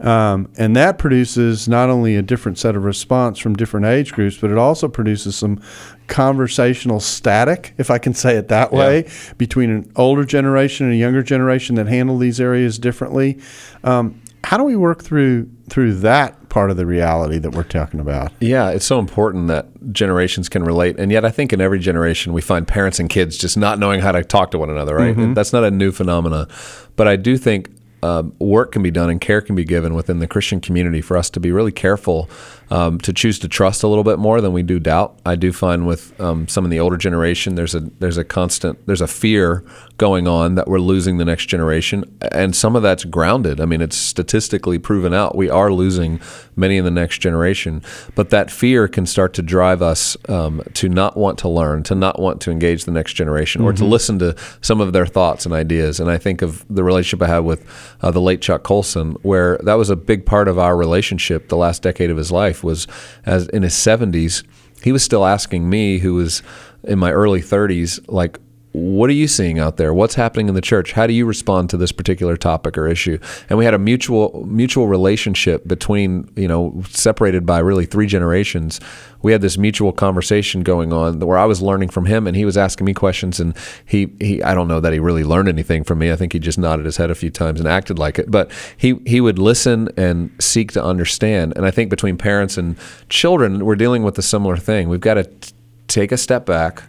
Um, 0.00 0.48
and 0.56 0.76
that 0.76 0.98
produces 0.98 1.68
not 1.68 1.88
only 1.90 2.14
a 2.14 2.22
different 2.22 2.56
set 2.56 2.76
of 2.76 2.84
response 2.84 3.38
from 3.38 3.56
different 3.56 3.86
age 3.86 4.12
groups, 4.12 4.38
but 4.38 4.50
it 4.50 4.58
also 4.58 4.86
produces 4.86 5.34
some 5.34 5.60
conversational 6.06 7.00
static, 7.00 7.74
if 7.78 7.90
I 7.90 7.98
can 7.98 8.14
say 8.14 8.36
it 8.36 8.46
that 8.48 8.72
way, 8.72 9.08
between 9.38 9.70
an 9.70 9.90
older 9.96 10.24
generation 10.24 10.86
and 10.86 10.94
a 10.94 10.96
younger 10.96 11.22
generation 11.22 11.74
that 11.76 11.88
handle 11.88 12.16
these 12.16 12.40
areas 12.40 12.78
differently. 12.78 13.40
Um, 13.82 14.20
how 14.44 14.56
do 14.56 14.64
we 14.64 14.76
work 14.76 15.02
through 15.02 15.50
through 15.68 15.94
that 15.94 16.48
part 16.48 16.70
of 16.70 16.76
the 16.76 16.86
reality 16.86 17.38
that 17.38 17.54
we're 17.54 17.62
talking 17.62 18.00
about? 18.00 18.32
Yeah, 18.40 18.70
it's 18.70 18.86
so 18.86 18.98
important 18.98 19.48
that 19.48 19.66
generations 19.92 20.48
can 20.48 20.64
relate. 20.64 20.98
And 20.98 21.12
yet, 21.12 21.24
I 21.24 21.30
think 21.30 21.52
in 21.52 21.60
every 21.60 21.78
generation, 21.78 22.32
we 22.32 22.40
find 22.40 22.66
parents 22.66 22.98
and 22.98 23.10
kids 23.10 23.36
just 23.36 23.56
not 23.56 23.78
knowing 23.78 24.00
how 24.00 24.12
to 24.12 24.24
talk 24.24 24.50
to 24.52 24.58
one 24.58 24.70
another, 24.70 24.96
right? 24.96 25.16
And 25.16 25.36
that's 25.36 25.52
not 25.52 25.64
a 25.64 25.70
new 25.70 25.92
phenomena. 25.92 26.48
But 26.96 27.08
I 27.08 27.16
do 27.16 27.36
think 27.36 27.70
um, 28.02 28.34
work 28.38 28.72
can 28.72 28.82
be 28.82 28.90
done 28.90 29.10
and 29.10 29.20
care 29.20 29.40
can 29.40 29.54
be 29.54 29.64
given 29.64 29.94
within 29.94 30.20
the 30.20 30.28
Christian 30.28 30.60
community 30.60 31.00
for 31.00 31.16
us 31.16 31.30
to 31.30 31.40
be 31.40 31.50
really 31.52 31.72
careful 31.72 32.28
um, 32.70 32.98
to 32.98 33.12
choose 33.12 33.38
to 33.40 33.48
trust 33.48 33.82
a 33.82 33.88
little 33.88 34.04
bit 34.04 34.18
more 34.18 34.40
than 34.40 34.52
we 34.52 34.62
do 34.62 34.78
doubt. 34.78 35.18
I 35.24 35.36
do 35.36 35.52
find 35.52 35.86
with 35.86 36.18
um, 36.20 36.48
some 36.48 36.64
of 36.64 36.70
the 36.70 36.80
older 36.80 36.96
generation, 36.96 37.54
there's 37.54 37.74
a 37.74 37.80
there's 37.80 38.18
a 38.18 38.24
constant 38.24 38.86
there's 38.86 39.00
a 39.00 39.06
fear 39.06 39.64
going 39.96 40.28
on 40.28 40.54
that 40.54 40.68
we're 40.68 40.78
losing 40.78 41.18
the 41.18 41.24
next 41.24 41.46
generation, 41.46 42.04
and 42.32 42.54
some 42.54 42.76
of 42.76 42.82
that's 42.82 43.04
grounded. 43.04 43.60
I 43.60 43.64
mean, 43.64 43.80
it's 43.80 43.96
statistically 43.96 44.78
proven 44.78 45.12
out. 45.12 45.34
We 45.34 45.50
are 45.50 45.72
losing 45.72 46.20
many 46.56 46.76
in 46.76 46.84
the 46.84 46.90
next 46.90 47.18
generation, 47.18 47.82
but 48.14 48.30
that 48.30 48.50
fear 48.50 48.86
can 48.86 49.06
start 49.06 49.34
to 49.34 49.42
drive 49.42 49.82
us 49.82 50.16
um, 50.28 50.62
to 50.74 50.88
not 50.88 51.16
want 51.16 51.38
to 51.38 51.48
learn, 51.48 51.82
to 51.84 51.94
not 51.94 52.20
want 52.20 52.40
to 52.42 52.50
engage 52.50 52.84
the 52.84 52.92
next 52.92 53.14
generation, 53.14 53.62
or 53.62 53.72
to 53.72 53.84
listen 53.84 54.18
to 54.20 54.36
some 54.60 54.80
of 54.80 54.92
their 54.92 55.06
thoughts 55.06 55.46
and 55.46 55.54
ideas. 55.54 56.00
And 56.00 56.10
I 56.10 56.18
think 56.18 56.42
of 56.42 56.64
the 56.68 56.84
relationship 56.84 57.22
I 57.22 57.28
had 57.28 57.40
with 57.40 57.66
uh, 58.02 58.10
the 58.10 58.20
late 58.20 58.40
Chuck 58.40 58.62
Colson, 58.62 59.12
where 59.22 59.58
that 59.58 59.74
was 59.74 59.90
a 59.90 59.96
big 59.96 60.26
part 60.26 60.48
of 60.48 60.58
our 60.58 60.76
relationship 60.76 61.48
the 61.48 61.56
last 61.56 61.82
decade 61.82 62.10
of 62.10 62.16
his 62.16 62.30
life 62.30 62.57
was 62.62 62.86
as 63.24 63.48
in 63.48 63.62
his 63.62 63.74
70s 63.74 64.44
he 64.82 64.92
was 64.92 65.02
still 65.02 65.24
asking 65.24 65.68
me 65.68 65.98
who 65.98 66.14
was 66.14 66.42
in 66.84 66.98
my 66.98 67.12
early 67.12 67.40
30s 67.40 68.00
like 68.08 68.38
what 68.72 69.08
are 69.08 69.14
you 69.14 69.26
seeing 69.26 69.58
out 69.58 69.76
there 69.76 69.94
what's 69.94 70.14
happening 70.14 70.48
in 70.48 70.54
the 70.54 70.60
church 70.60 70.92
how 70.92 71.06
do 71.06 71.12
you 71.12 71.24
respond 71.24 71.70
to 71.70 71.76
this 71.76 71.90
particular 71.92 72.36
topic 72.36 72.76
or 72.76 72.86
issue 72.86 73.18
and 73.48 73.58
we 73.58 73.64
had 73.64 73.74
a 73.74 73.78
mutual 73.78 74.44
mutual 74.46 74.86
relationship 74.86 75.66
between 75.66 76.28
you 76.36 76.46
know 76.46 76.82
separated 76.88 77.46
by 77.46 77.58
really 77.58 77.86
three 77.86 78.06
generations 78.06 78.80
we 79.22 79.32
had 79.32 79.40
this 79.40 79.58
mutual 79.58 79.92
conversation 79.92 80.62
going 80.62 80.92
on 80.92 81.18
where 81.20 81.38
I 81.38 81.44
was 81.44 81.60
learning 81.60 81.88
from 81.88 82.06
him 82.06 82.26
and 82.26 82.36
he 82.36 82.44
was 82.44 82.56
asking 82.56 82.84
me 82.84 82.94
questions 82.94 83.40
and 83.40 83.56
he, 83.84 84.08
he 84.20 84.42
I 84.42 84.54
don't 84.54 84.68
know 84.68 84.80
that 84.80 84.92
he 84.92 84.98
really 84.98 85.24
learned 85.24 85.48
anything 85.48 85.84
from 85.84 85.98
me. 85.98 86.12
I 86.12 86.16
think 86.16 86.32
he 86.32 86.38
just 86.38 86.58
nodded 86.58 86.86
his 86.86 86.96
head 86.96 87.10
a 87.10 87.14
few 87.14 87.30
times 87.30 87.58
and 87.58 87.68
acted 87.68 87.98
like 87.98 88.18
it. 88.18 88.30
But 88.30 88.50
he, 88.76 89.00
he 89.06 89.20
would 89.20 89.38
listen 89.38 89.88
and 89.96 90.30
seek 90.38 90.72
to 90.72 90.84
understand. 90.84 91.52
And 91.56 91.66
I 91.66 91.70
think 91.70 91.90
between 91.90 92.16
parents 92.16 92.56
and 92.56 92.76
children, 93.08 93.64
we're 93.64 93.76
dealing 93.76 94.02
with 94.02 94.16
a 94.18 94.22
similar 94.22 94.56
thing. 94.56 94.88
We've 94.88 95.00
got 95.00 95.14
to 95.14 95.24
t- 95.24 95.52
take 95.88 96.12
a 96.12 96.16
step 96.16 96.46
back, 96.46 96.84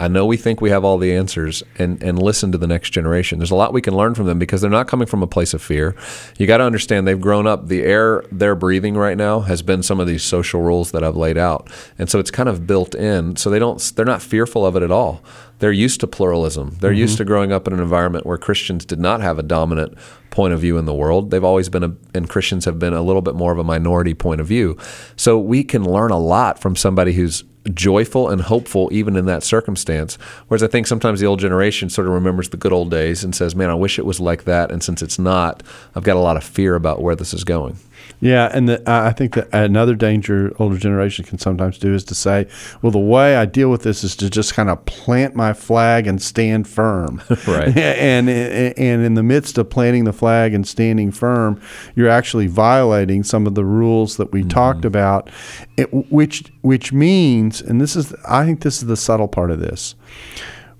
I 0.00 0.08
know 0.08 0.26
we 0.26 0.36
think 0.36 0.60
we 0.60 0.70
have 0.70 0.84
all 0.84 0.96
the 0.98 1.12
answers 1.12 1.62
and, 1.76 2.02
and 2.02 2.20
listen 2.20 2.52
to 2.52 2.58
the 2.58 2.66
next 2.66 2.90
generation. 2.90 3.38
There's 3.38 3.50
a 3.50 3.56
lot 3.56 3.72
we 3.72 3.82
can 3.82 3.96
learn 3.96 4.14
from 4.14 4.26
them 4.26 4.38
because 4.38 4.60
they're 4.60 4.70
not 4.70 4.86
coming 4.86 5.06
from 5.06 5.22
a 5.22 5.26
place 5.26 5.54
of 5.54 5.62
fear. 5.62 5.96
You 6.38 6.46
got 6.46 6.58
to 6.58 6.64
understand 6.64 7.06
they've 7.06 7.20
grown 7.20 7.46
up. 7.46 7.66
The 7.66 7.82
air 7.82 8.24
they're 8.30 8.54
breathing 8.54 8.96
right 8.96 9.16
now 9.16 9.40
has 9.40 9.62
been 9.62 9.82
some 9.82 9.98
of 9.98 10.06
these 10.06 10.22
social 10.22 10.62
rules 10.62 10.92
that 10.92 11.02
I've 11.02 11.16
laid 11.16 11.36
out. 11.36 11.68
And 11.98 12.08
so 12.08 12.20
it's 12.20 12.30
kind 12.30 12.48
of 12.48 12.66
built 12.66 12.94
in. 12.94 13.36
So 13.36 13.50
they 13.50 13.58
don't 13.58 13.78
they're 13.96 14.04
not 14.04 14.22
fearful 14.22 14.64
of 14.64 14.76
it 14.76 14.82
at 14.82 14.92
all. 14.92 15.22
They're 15.58 15.72
used 15.72 16.00
to 16.00 16.06
pluralism. 16.06 16.76
They're 16.80 16.92
mm-hmm. 16.92 17.00
used 17.00 17.16
to 17.18 17.24
growing 17.24 17.50
up 17.50 17.66
in 17.66 17.74
an 17.74 17.80
environment 17.80 18.24
where 18.24 18.38
Christians 18.38 18.84
did 18.84 19.00
not 19.00 19.20
have 19.20 19.38
a 19.38 19.42
dominant 19.42 19.98
point 20.30 20.54
of 20.54 20.60
view 20.60 20.78
in 20.78 20.84
the 20.84 20.94
world. 20.94 21.30
They've 21.32 21.42
always 21.42 21.68
been 21.68 21.82
a, 21.82 21.92
and 22.14 22.28
Christians 22.28 22.64
have 22.64 22.78
been 22.78 22.92
a 22.92 23.02
little 23.02 23.22
bit 23.22 23.34
more 23.34 23.50
of 23.50 23.58
a 23.58 23.64
minority 23.64 24.14
point 24.14 24.40
of 24.40 24.46
view. 24.46 24.78
So 25.16 25.36
we 25.38 25.64
can 25.64 25.84
learn 25.84 26.12
a 26.12 26.18
lot 26.18 26.60
from 26.60 26.76
somebody 26.76 27.14
who's 27.14 27.42
joyful 27.74 28.28
and 28.28 28.40
hopeful 28.42 28.88
even 28.92 29.16
in 29.16 29.26
that 29.26 29.42
circumstance. 29.42 30.16
Whereas 30.48 30.62
I 30.62 30.66
think 30.66 30.86
sometimes 30.86 31.20
the 31.20 31.26
old 31.26 31.40
generation 31.40 31.90
sort 31.90 32.06
of 32.06 32.14
remembers 32.14 32.48
the 32.48 32.56
good 32.56 32.72
old 32.72 32.90
days 32.90 33.24
and 33.24 33.34
says, 33.34 33.54
"Man, 33.54 33.70
I 33.70 33.74
wish 33.74 33.98
it 33.98 34.06
was 34.06 34.20
like 34.20 34.44
that." 34.44 34.70
And 34.70 34.82
since 34.82 35.02
it's 35.02 35.18
not, 35.18 35.62
I've 35.94 36.04
got 36.04 36.16
a 36.16 36.20
lot 36.20 36.36
of 36.36 36.44
fear 36.44 36.74
about 36.74 37.02
where 37.02 37.16
this 37.16 37.34
is 37.34 37.44
going. 37.44 37.78
Yeah, 38.20 38.50
and 38.52 38.68
the, 38.68 38.82
I 38.86 39.12
think 39.12 39.34
that 39.34 39.48
another 39.52 39.94
danger 39.94 40.52
older 40.58 40.76
generation 40.76 41.24
can 41.24 41.38
sometimes 41.38 41.78
do 41.78 41.94
is 41.94 42.02
to 42.04 42.14
say, 42.14 42.46
"Well, 42.82 42.90
the 42.90 42.98
way 42.98 43.36
I 43.36 43.44
deal 43.44 43.70
with 43.70 43.82
this 43.82 44.02
is 44.02 44.16
to 44.16 44.28
just 44.28 44.54
kind 44.54 44.68
of 44.68 44.84
plant 44.86 45.36
my 45.36 45.52
flag 45.52 46.06
and 46.06 46.20
stand 46.20 46.66
firm." 46.66 47.22
right. 47.46 47.76
and 47.76 48.28
and 48.28 49.04
in 49.04 49.14
the 49.14 49.22
midst 49.22 49.56
of 49.58 49.70
planting 49.70 50.04
the 50.04 50.12
flag 50.12 50.52
and 50.52 50.66
standing 50.66 51.12
firm, 51.12 51.60
you're 51.94 52.08
actually 52.08 52.48
violating 52.48 53.22
some 53.22 53.46
of 53.46 53.54
the 53.54 53.64
rules 53.64 54.16
that 54.16 54.32
we 54.32 54.40
mm-hmm. 54.40 54.48
talked 54.48 54.84
about, 54.84 55.30
it, 55.76 55.92
which 56.10 56.44
which 56.62 56.92
means, 56.92 57.60
and 57.60 57.80
this 57.80 57.94
is, 57.94 58.12
I 58.28 58.44
think 58.44 58.62
this 58.62 58.78
is 58.78 58.86
the 58.86 58.96
subtle 58.96 59.28
part 59.28 59.50
of 59.50 59.60
this 59.60 59.94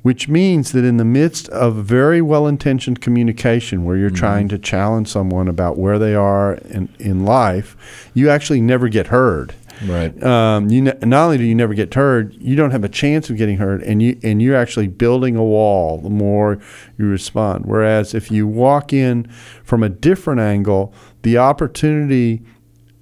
which 0.03 0.29
means 0.29 0.73
that 0.73 0.85
in 0.85 0.97
the 0.97 1.05
midst 1.05 1.49
of 1.49 1.77
very 1.77 2.23
well 2.23 2.47
intentioned 2.47 3.01
communication 3.01 3.85
where 3.85 3.97
you're 3.97 4.09
mm-hmm. 4.09 4.17
trying 4.17 4.49
to 4.49 4.59
challenge 4.59 5.09
someone 5.09 5.49
about 5.49 5.77
where 5.77 5.99
they 5.99 6.15
are 6.15 6.55
in, 6.55 6.89
in 6.99 7.25
life, 7.25 8.11
you 8.15 8.31
actually 8.31 8.61
never 8.61 8.89
get 8.89 9.09
heard. 9.09 9.55
Right. 9.85 10.21
Um, 10.23 10.71
you 10.71 10.83
ne- 10.83 10.99
not 11.03 11.27
only 11.27 11.39
do 11.39 11.45
you 11.45 11.55
never 11.55 11.75
get 11.75 11.95
heard, 11.95 12.35
you 12.41 12.57
don't 12.57 12.71
have 12.71 12.85
a 12.85 12.89
chance 12.89 13.31
of 13.31 13.37
getting 13.37 13.59
heard, 13.59 13.83
and 13.83 14.03
you 14.03 14.19
and 14.23 14.43
you're 14.43 14.57
actually 14.57 14.89
building 14.89 15.37
a 15.37 15.45
wall 15.45 15.99
the 15.99 16.11
more 16.11 16.59
you 16.99 17.07
respond. 17.07 17.65
Whereas 17.67 18.15
if 18.15 18.31
you 18.31 18.47
walk 18.47 18.93
in 18.93 19.29
from 19.63 19.83
a 19.83 19.89
different 19.89 20.41
angle, 20.41 20.93
the 21.23 21.39
opportunity 21.39 22.43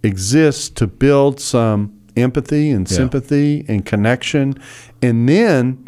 exists 0.03 0.69
to 0.71 0.87
build 0.87 1.41
some 1.41 1.99
empathy 2.17 2.71
and 2.71 2.89
sympathy 2.89 3.65
yeah. 3.67 3.75
and 3.75 3.87
connection, 3.87 4.61
and 5.01 5.29
then 5.29 5.86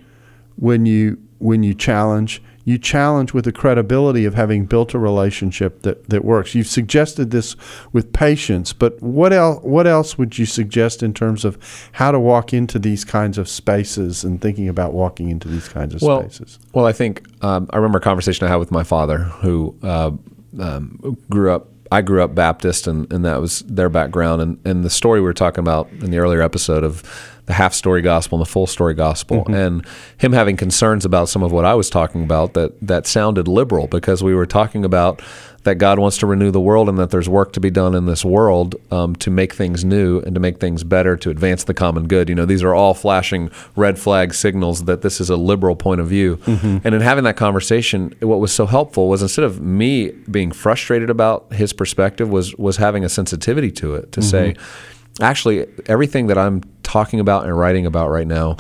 when 0.59 0.87
you 0.87 1.19
when 1.39 1.63
you 1.63 1.73
challenge, 1.73 2.43
you 2.65 2.79
challenge 2.79 3.33
with 3.33 3.45
the 3.45 3.53
credibility 3.53 4.25
of 4.25 4.35
having 4.35 4.67
built 4.67 4.93
a 4.93 4.99
relationship 4.99 5.83
that, 5.83 6.09
that 6.09 6.25
works. 6.25 6.53
You've 6.53 6.67
suggested 6.67 7.31
this 7.31 7.55
with 7.93 8.13
patience, 8.13 8.73
but 8.73 9.01
what 9.01 9.33
else 9.33 9.63
what 9.63 9.87
else 9.87 10.19
would 10.19 10.37
you 10.37 10.47
suggest 10.47 11.03
in 11.03 11.15
terms 11.15 11.45
of 11.45 11.59
how 11.93 12.11
to 12.11 12.19
walk 12.19 12.53
into 12.53 12.79
these 12.79 13.05
kinds 13.05 13.39
of 13.39 13.49
spaces 13.49 14.25
and 14.25 14.41
thinking 14.41 14.69
about 14.69 14.93
walking 14.93 15.31
into 15.31 15.49
these 15.49 15.69
kinds 15.69 15.95
of 15.95 16.03
well, 16.03 16.23
spaces? 16.23 16.59
Well, 16.73 16.87
I 16.87 16.93
think 16.93 17.27
um, 17.43 17.69
I 17.71 17.77
remember 17.77 17.99
a 17.99 18.03
conversation 18.03 18.47
I 18.47 18.51
had 18.51 18.57
with 18.57 18.73
my 18.73 18.83
father 18.83 19.19
who 19.19 19.77
uh, 19.83 20.11
um, 20.61 21.17
grew 21.31 21.53
up 21.53 21.69
I 21.91 22.03
grew 22.03 22.23
up 22.23 22.35
Baptist, 22.35 22.87
and, 22.87 23.11
and 23.13 23.25
that 23.25 23.41
was 23.41 23.61
their 23.61 23.89
background. 23.89 24.43
And, 24.43 24.59
and 24.65 24.85
the 24.85 24.91
story 24.91 25.21
we 25.21 25.25
were 25.25 25.35
talking 25.35 25.61
about 25.61 25.91
in 25.91 26.11
the 26.11 26.19
earlier 26.19 26.43
episode 26.43 26.85
of 26.85 27.03
the 27.47 27.55
half 27.55 27.73
story 27.73 28.03
gospel 28.03 28.39
and 28.39 28.47
the 28.47 28.51
full 28.51 28.67
story 28.67 28.95
gospel, 28.95 29.39
mm-hmm. 29.39 29.55
and 29.55 29.87
him 30.19 30.33
having 30.33 30.57
concerns 30.57 31.07
about 31.07 31.31
some 31.31 31.43
of 31.43 31.51
what 31.51 31.65
I 31.65 31.75
was 31.75 31.89
talking 31.89 32.23
about 32.23 32.53
that 32.55 32.79
that 32.87 33.07
sounded 33.07 33.49
liberal 33.49 33.87
because 33.87 34.23
we 34.23 34.35
were 34.35 34.47
talking 34.47 34.85
about 34.85 35.23
that 35.69 35.77
God 35.77 35.99
wants 35.99 36.17
to 36.19 36.27
renew 36.27 36.51
the 36.51 36.63
world 36.63 36.89
and 36.89 36.97
that 36.97 37.11
there's 37.11 37.29
work 37.29 37.53
to 37.53 37.61
be 37.61 37.69
done 37.69 37.95
in 37.95 38.07
this 38.07 38.25
world 38.25 38.75
um, 38.91 39.15
to 39.17 39.31
make 39.31 39.53
things 39.53 39.85
new 39.85 40.19
and 40.21 40.35
to 40.35 40.41
make 40.41 40.61
things 40.61 40.83
better 40.83 41.15
to 41.19 41.29
advance 41.29 41.65
the 41.65 41.75
common 41.75 42.09
good. 42.09 42.31
You 42.31 42.35
know, 42.35 42.47
these 42.47 42.63
are 42.63 42.75
all 42.75 42.95
flashing 42.95 43.51
red 43.77 43.99
flag 43.99 44.33
signals 44.33 44.85
that 44.85 45.03
this 45.03 45.21
is 45.21 45.29
a 45.29 45.37
liberal 45.37 45.77
point 45.77 46.01
of 46.01 46.09
view. 46.09 46.39
Mm-hmm. 46.39 46.79
And 46.85 46.95
in 46.95 47.03
having 47.03 47.25
that 47.25 47.37
conversation, 47.37 48.15
what 48.21 48.41
was 48.41 48.51
so 48.51 48.65
helpful 48.65 49.11
was 49.11 49.21
instead 49.21 49.45
of 49.45 49.61
me 49.61 50.13
being 50.31 50.53
frustrated 50.53 51.11
about 51.11 51.53
his 51.53 51.75
perspective, 51.75 52.31
was 52.31 52.57
was 52.57 52.79
having 52.79 53.05
a 53.05 53.11
sensitivity 53.11 53.71
to 53.73 53.95
it 53.95 54.11
to 54.13 54.21
mm-hmm. 54.21 54.31
say 54.31 54.57
actually 55.21 55.67
everything 55.85 56.29
that 56.29 56.39
I'm 56.39 56.63
talking 56.83 57.21
about 57.21 57.45
and 57.45 57.59
writing 57.59 57.85
about 57.85 58.09
right 58.09 58.27
now 58.27 58.57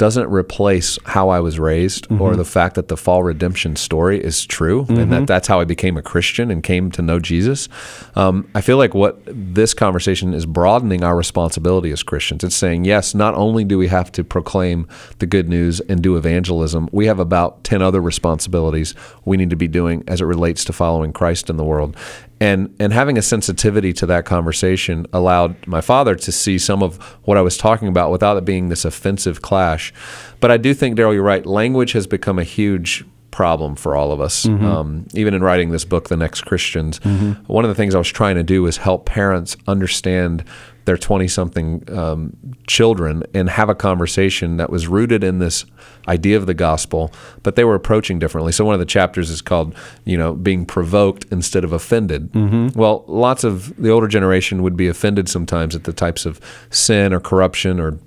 doesn't 0.00 0.30
replace 0.30 0.98
how 1.04 1.28
I 1.28 1.40
was 1.40 1.58
raised 1.58 2.08
mm-hmm. 2.08 2.22
or 2.22 2.34
the 2.34 2.44
fact 2.46 2.74
that 2.76 2.88
the 2.88 2.96
fall 2.96 3.22
redemption 3.22 3.76
story 3.76 4.18
is 4.18 4.46
true 4.46 4.84
mm-hmm. 4.84 4.98
and 4.98 5.12
that 5.12 5.16
mm-hmm. 5.16 5.24
that's 5.26 5.46
how 5.46 5.60
I 5.60 5.66
became 5.66 5.98
a 5.98 6.02
Christian 6.02 6.50
and 6.50 6.62
came 6.62 6.90
to 6.92 7.02
know 7.02 7.20
Jesus. 7.20 7.68
Um, 8.14 8.48
I 8.54 8.62
feel 8.62 8.78
like 8.78 8.94
what 8.94 9.20
this 9.26 9.74
conversation 9.74 10.32
is 10.32 10.46
broadening 10.46 11.04
our 11.04 11.14
responsibility 11.14 11.90
as 11.90 12.02
Christians. 12.02 12.42
It's 12.42 12.56
saying, 12.56 12.86
yes, 12.86 13.14
not 13.14 13.34
only 13.34 13.62
do 13.62 13.76
we 13.76 13.88
have 13.88 14.10
to 14.12 14.24
proclaim 14.24 14.88
the 15.18 15.26
good 15.26 15.50
news 15.50 15.80
and 15.80 16.02
do 16.02 16.16
evangelism, 16.16 16.88
we 16.92 17.04
have 17.04 17.18
about 17.18 17.62
10 17.64 17.82
other 17.82 18.00
responsibilities 18.00 18.94
we 19.26 19.36
need 19.36 19.50
to 19.50 19.56
be 19.56 19.68
doing 19.68 20.02
as 20.08 20.22
it 20.22 20.24
relates 20.24 20.64
to 20.64 20.72
following 20.72 21.12
Christ 21.12 21.50
in 21.50 21.58
the 21.58 21.64
world 21.64 21.94
and 22.40 22.74
and 22.80 22.92
having 22.92 23.18
a 23.18 23.22
sensitivity 23.22 23.92
to 23.92 24.06
that 24.06 24.24
conversation 24.24 25.06
allowed 25.12 25.66
my 25.66 25.80
father 25.80 26.14
to 26.14 26.32
see 26.32 26.58
some 26.58 26.82
of 26.82 26.96
what 27.24 27.36
I 27.36 27.42
was 27.42 27.56
talking 27.56 27.88
about 27.88 28.10
without 28.10 28.36
it 28.36 28.44
being 28.44 28.68
this 28.68 28.84
offensive 28.84 29.42
clash. 29.42 29.92
But 30.40 30.50
I 30.50 30.56
do 30.56 30.72
think 30.72 30.96
Darrell, 30.96 31.14
you're 31.14 31.22
right. 31.22 31.44
Language 31.44 31.92
has 31.92 32.06
become 32.06 32.38
a 32.38 32.44
huge 32.44 33.04
problem 33.30 33.76
for 33.76 33.94
all 33.94 34.10
of 34.10 34.20
us. 34.20 34.46
Mm-hmm. 34.46 34.64
Um, 34.64 35.06
even 35.14 35.34
in 35.34 35.42
writing 35.42 35.70
this 35.70 35.84
book, 35.84 36.08
The 36.08 36.16
Next 36.16 36.42
Christians, 36.42 36.98
mm-hmm. 37.00 37.32
one 37.52 37.64
of 37.64 37.68
the 37.68 37.74
things 37.74 37.94
I 37.94 37.98
was 37.98 38.08
trying 38.08 38.36
to 38.36 38.42
do 38.42 38.62
was 38.62 38.78
help 38.78 39.06
parents 39.06 39.56
understand 39.66 40.44
their 40.84 40.96
20 40.96 41.28
something 41.28 41.84
um, 41.96 42.36
children 42.66 43.22
and 43.34 43.48
have 43.50 43.68
a 43.68 43.74
conversation 43.74 44.56
that 44.56 44.70
was 44.70 44.88
rooted 44.88 45.22
in 45.22 45.38
this 45.38 45.64
idea 46.08 46.36
of 46.36 46.46
the 46.46 46.54
gospel, 46.54 47.12
but 47.42 47.56
they 47.56 47.64
were 47.64 47.74
approaching 47.74 48.18
differently. 48.18 48.52
So 48.52 48.64
one 48.64 48.74
of 48.74 48.80
the 48.80 48.86
chapters 48.86 49.30
is 49.30 49.42
called, 49.42 49.74
you 50.04 50.16
know, 50.16 50.34
being 50.34 50.64
provoked 50.64 51.26
instead 51.30 51.64
of 51.64 51.72
offended. 51.72 52.32
Mm-hmm. 52.32 52.78
Well, 52.78 53.04
lots 53.06 53.44
of 53.44 53.76
the 53.76 53.90
older 53.90 54.08
generation 54.08 54.62
would 54.62 54.76
be 54.76 54.88
offended 54.88 55.28
sometimes 55.28 55.74
at 55.76 55.84
the 55.84 55.92
types 55.92 56.26
of 56.26 56.40
sin 56.70 57.12
or 57.12 57.20
corruption 57.20 57.78
or 57.78 57.98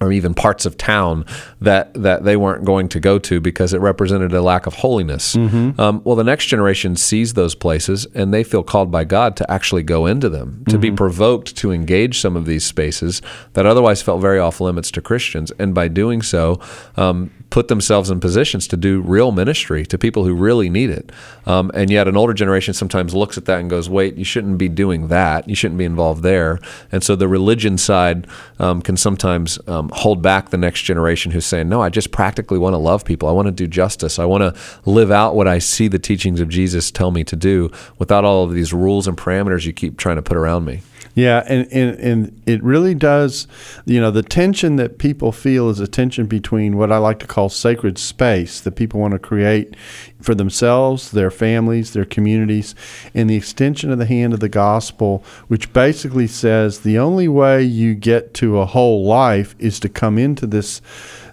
or 0.00 0.12
even 0.12 0.34
parts 0.34 0.66
of 0.66 0.76
town 0.76 1.24
that 1.60 1.92
that 1.94 2.24
they 2.24 2.36
weren't 2.36 2.64
going 2.64 2.88
to 2.88 3.00
go 3.00 3.18
to 3.18 3.40
because 3.40 3.74
it 3.74 3.80
represented 3.80 4.32
a 4.32 4.42
lack 4.42 4.66
of 4.66 4.74
holiness. 4.74 5.36
Mm-hmm. 5.36 5.80
Um, 5.80 6.00
well, 6.04 6.16
the 6.16 6.24
next 6.24 6.46
generation 6.46 6.96
sees 6.96 7.34
those 7.34 7.54
places 7.54 8.06
and 8.14 8.32
they 8.32 8.42
feel 8.42 8.62
called 8.62 8.90
by 8.90 9.04
God 9.04 9.36
to 9.36 9.50
actually 9.50 9.82
go 9.82 10.06
into 10.06 10.28
them, 10.28 10.64
to 10.66 10.72
mm-hmm. 10.72 10.80
be 10.80 10.90
provoked 10.92 11.56
to 11.56 11.72
engage 11.72 12.20
some 12.20 12.36
of 12.36 12.46
these 12.46 12.64
spaces 12.64 13.20
that 13.52 13.66
otherwise 13.66 14.02
felt 14.02 14.20
very 14.20 14.38
off 14.38 14.60
limits 14.60 14.90
to 14.92 15.00
Christians, 15.00 15.52
and 15.58 15.74
by 15.74 15.88
doing 15.88 16.22
so, 16.22 16.60
um, 16.96 17.30
put 17.50 17.68
themselves 17.68 18.10
in 18.10 18.20
positions 18.20 18.66
to 18.68 18.76
do 18.76 19.00
real 19.00 19.32
ministry 19.32 19.84
to 19.86 19.98
people 19.98 20.24
who 20.24 20.34
really 20.34 20.70
need 20.70 20.90
it. 20.90 21.12
Um, 21.46 21.70
and 21.74 21.90
yet, 21.90 22.08
an 22.08 22.16
older 22.16 22.32
generation 22.32 22.74
sometimes 22.74 23.14
looks 23.14 23.36
at 23.36 23.44
that 23.46 23.60
and 23.60 23.68
goes, 23.68 23.90
"Wait, 23.90 24.16
you 24.16 24.24
shouldn't 24.24 24.56
be 24.58 24.68
doing 24.68 25.08
that. 25.08 25.48
You 25.48 25.54
shouldn't 25.54 25.78
be 25.78 25.84
involved 25.84 26.22
there." 26.22 26.58
And 26.92 27.02
so, 27.02 27.16
the 27.16 27.28
religion 27.28 27.76
side 27.76 28.26
um, 28.58 28.80
can 28.80 28.96
sometimes 28.96 29.58
um, 29.66 29.90
hold 29.92 30.22
back 30.22 30.50
the 30.50 30.56
next 30.56 30.82
generation 30.82 31.32
who's 31.32 31.46
saying, 31.46 31.68
"No, 31.68 31.82
I 31.82 31.88
just 31.88 32.12
practically 32.12 32.58
want 32.58 32.74
to 32.74 32.78
love 32.78 33.04
people. 33.04 33.28
I 33.28 33.32
want 33.32 33.46
to 33.46 33.52
do 33.52 33.66
justice. 33.66 34.18
I 34.18 34.24
want 34.24 34.42
to 34.42 34.60
live 34.88 35.10
out 35.10 35.34
what 35.34 35.48
I 35.48 35.58
see 35.58 35.88
the 35.88 35.98
teachings 35.98 36.40
of 36.40 36.48
Jesus 36.48 36.90
tell 36.90 37.10
me 37.10 37.24
to 37.24 37.36
do, 37.36 37.70
without 37.98 38.24
all 38.24 38.44
of 38.44 38.52
these 38.52 38.72
rules 38.72 39.06
and 39.06 39.16
parameters 39.16 39.66
you 39.66 39.72
keep 39.72 39.96
trying 39.96 40.16
to 40.16 40.22
put 40.22 40.36
around 40.36 40.64
me." 40.64 40.80
Yeah, 41.14 41.42
and, 41.46 41.66
and, 41.72 41.98
and 41.98 42.42
it 42.46 42.62
really 42.62 42.94
does, 42.94 43.48
you 43.84 44.00
know, 44.00 44.10
the 44.10 44.22
tension 44.22 44.76
that 44.76 44.98
people 44.98 45.32
feel 45.32 45.68
is 45.68 45.80
a 45.80 45.88
tension 45.88 46.26
between 46.26 46.76
what 46.76 46.92
I 46.92 46.98
like 46.98 47.18
to 47.20 47.26
call 47.26 47.48
sacred 47.48 47.98
space 47.98 48.60
that 48.60 48.72
people 48.72 49.00
want 49.00 49.12
to 49.12 49.18
create 49.18 49.74
for 50.20 50.34
themselves, 50.34 51.10
their 51.10 51.30
families, 51.30 51.92
their 51.92 52.04
communities, 52.04 52.74
and 53.14 53.28
the 53.28 53.36
extension 53.36 53.90
of 53.90 53.98
the 53.98 54.06
hand 54.06 54.32
of 54.34 54.40
the 54.40 54.48
gospel, 54.48 55.24
which 55.48 55.72
basically 55.72 56.26
says 56.26 56.80
the 56.80 56.98
only 56.98 57.28
way 57.28 57.62
you 57.62 57.94
get 57.94 58.34
to 58.34 58.58
a 58.58 58.66
whole 58.66 59.04
life 59.04 59.54
is 59.58 59.80
to 59.80 59.88
come 59.88 60.18
into 60.18 60.46
this 60.46 60.80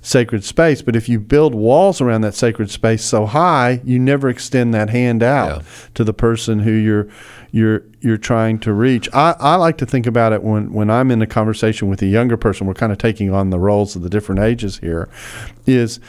sacred 0.01 0.43
space. 0.43 0.81
But 0.81 0.95
if 0.95 1.09
you 1.09 1.19
build 1.19 1.53
walls 1.53 1.99
around 1.99 2.21
that 2.21 2.33
sacred 2.33 2.71
space 2.71 3.03
so 3.03 3.25
high, 3.25 3.81
you 3.83 3.99
never 3.99 4.29
extend 4.29 4.73
that 4.73 4.89
hand 4.89 5.21
out 5.21 5.61
yeah. 5.61 5.67
to 5.95 6.03
the 6.03 6.13
person 6.13 6.59
who 6.59 6.71
you're 6.71 7.07
you're 7.51 7.83
you're 8.01 8.17
trying 8.17 8.59
to 8.59 8.73
reach. 8.73 9.09
I, 9.13 9.35
I 9.39 9.55
like 9.55 9.77
to 9.79 9.85
think 9.85 10.05
about 10.05 10.33
it 10.33 10.43
when, 10.43 10.71
when 10.71 10.89
I'm 10.89 11.11
in 11.11 11.21
a 11.21 11.27
conversation 11.27 11.87
with 11.87 12.01
a 12.01 12.05
younger 12.05 12.37
person, 12.37 12.67
we're 12.67 12.73
kind 12.73 12.91
of 12.91 12.97
taking 12.97 13.33
on 13.33 13.49
the 13.49 13.59
roles 13.59 13.95
of 13.95 14.01
the 14.01 14.09
different 14.09 14.41
ages 14.41 14.77
here, 14.77 15.09
is 15.65 15.99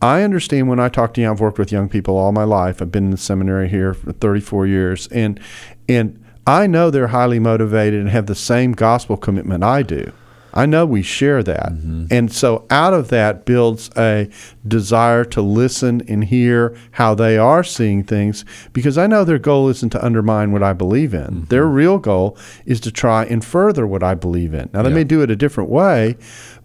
I 0.00 0.22
understand 0.22 0.68
when 0.68 0.78
I 0.80 0.88
talk 0.88 1.14
to 1.14 1.20
you, 1.20 1.30
I've 1.30 1.40
worked 1.40 1.58
with 1.58 1.72
young 1.72 1.88
people 1.88 2.16
all 2.16 2.32
my 2.32 2.44
life. 2.44 2.80
I've 2.80 2.92
been 2.92 3.06
in 3.06 3.10
the 3.10 3.16
seminary 3.16 3.68
here 3.68 3.94
for 3.94 4.12
34 4.12 4.66
years 4.66 5.06
and 5.08 5.40
and 5.88 6.22
I 6.46 6.66
know 6.66 6.90
they're 6.90 7.08
highly 7.08 7.38
motivated 7.38 8.00
and 8.00 8.08
have 8.08 8.26
the 8.26 8.34
same 8.34 8.72
gospel 8.72 9.16
commitment 9.18 9.62
I 9.64 9.82
do. 9.82 10.12
I 10.54 10.64
know 10.64 10.86
we 10.86 11.02
share 11.02 11.42
that. 11.42 11.72
Mm-hmm. 11.72 12.06
And 12.10 12.32
so 12.32 12.66
out 12.70 12.94
of 12.94 13.08
that 13.08 13.44
builds 13.44 13.90
a 13.98 14.30
desire 14.66 15.24
to 15.26 15.42
listen 15.42 16.02
and 16.08 16.24
hear 16.24 16.74
how 16.92 17.14
they 17.14 17.36
are 17.36 17.62
seeing 17.62 18.02
things 18.02 18.46
because 18.72 18.96
I 18.96 19.06
know 19.06 19.24
their 19.24 19.38
goal 19.38 19.68
isn't 19.68 19.90
to 19.90 20.02
undermine 20.04 20.52
what 20.52 20.62
I 20.62 20.72
believe 20.72 21.12
in. 21.12 21.20
Mm-hmm. 21.26 21.44
Their 21.44 21.66
real 21.66 21.98
goal 21.98 22.36
is 22.64 22.80
to 22.80 22.90
try 22.90 23.24
and 23.26 23.44
further 23.44 23.86
what 23.86 24.02
I 24.02 24.14
believe 24.14 24.54
in. 24.54 24.70
Now, 24.72 24.82
they 24.82 24.88
Yeah. 24.88 24.94
may 24.96 25.04
do 25.04 25.20
it 25.22 25.30
a 25.30 25.36
different 25.36 25.68
way, 25.68 26.16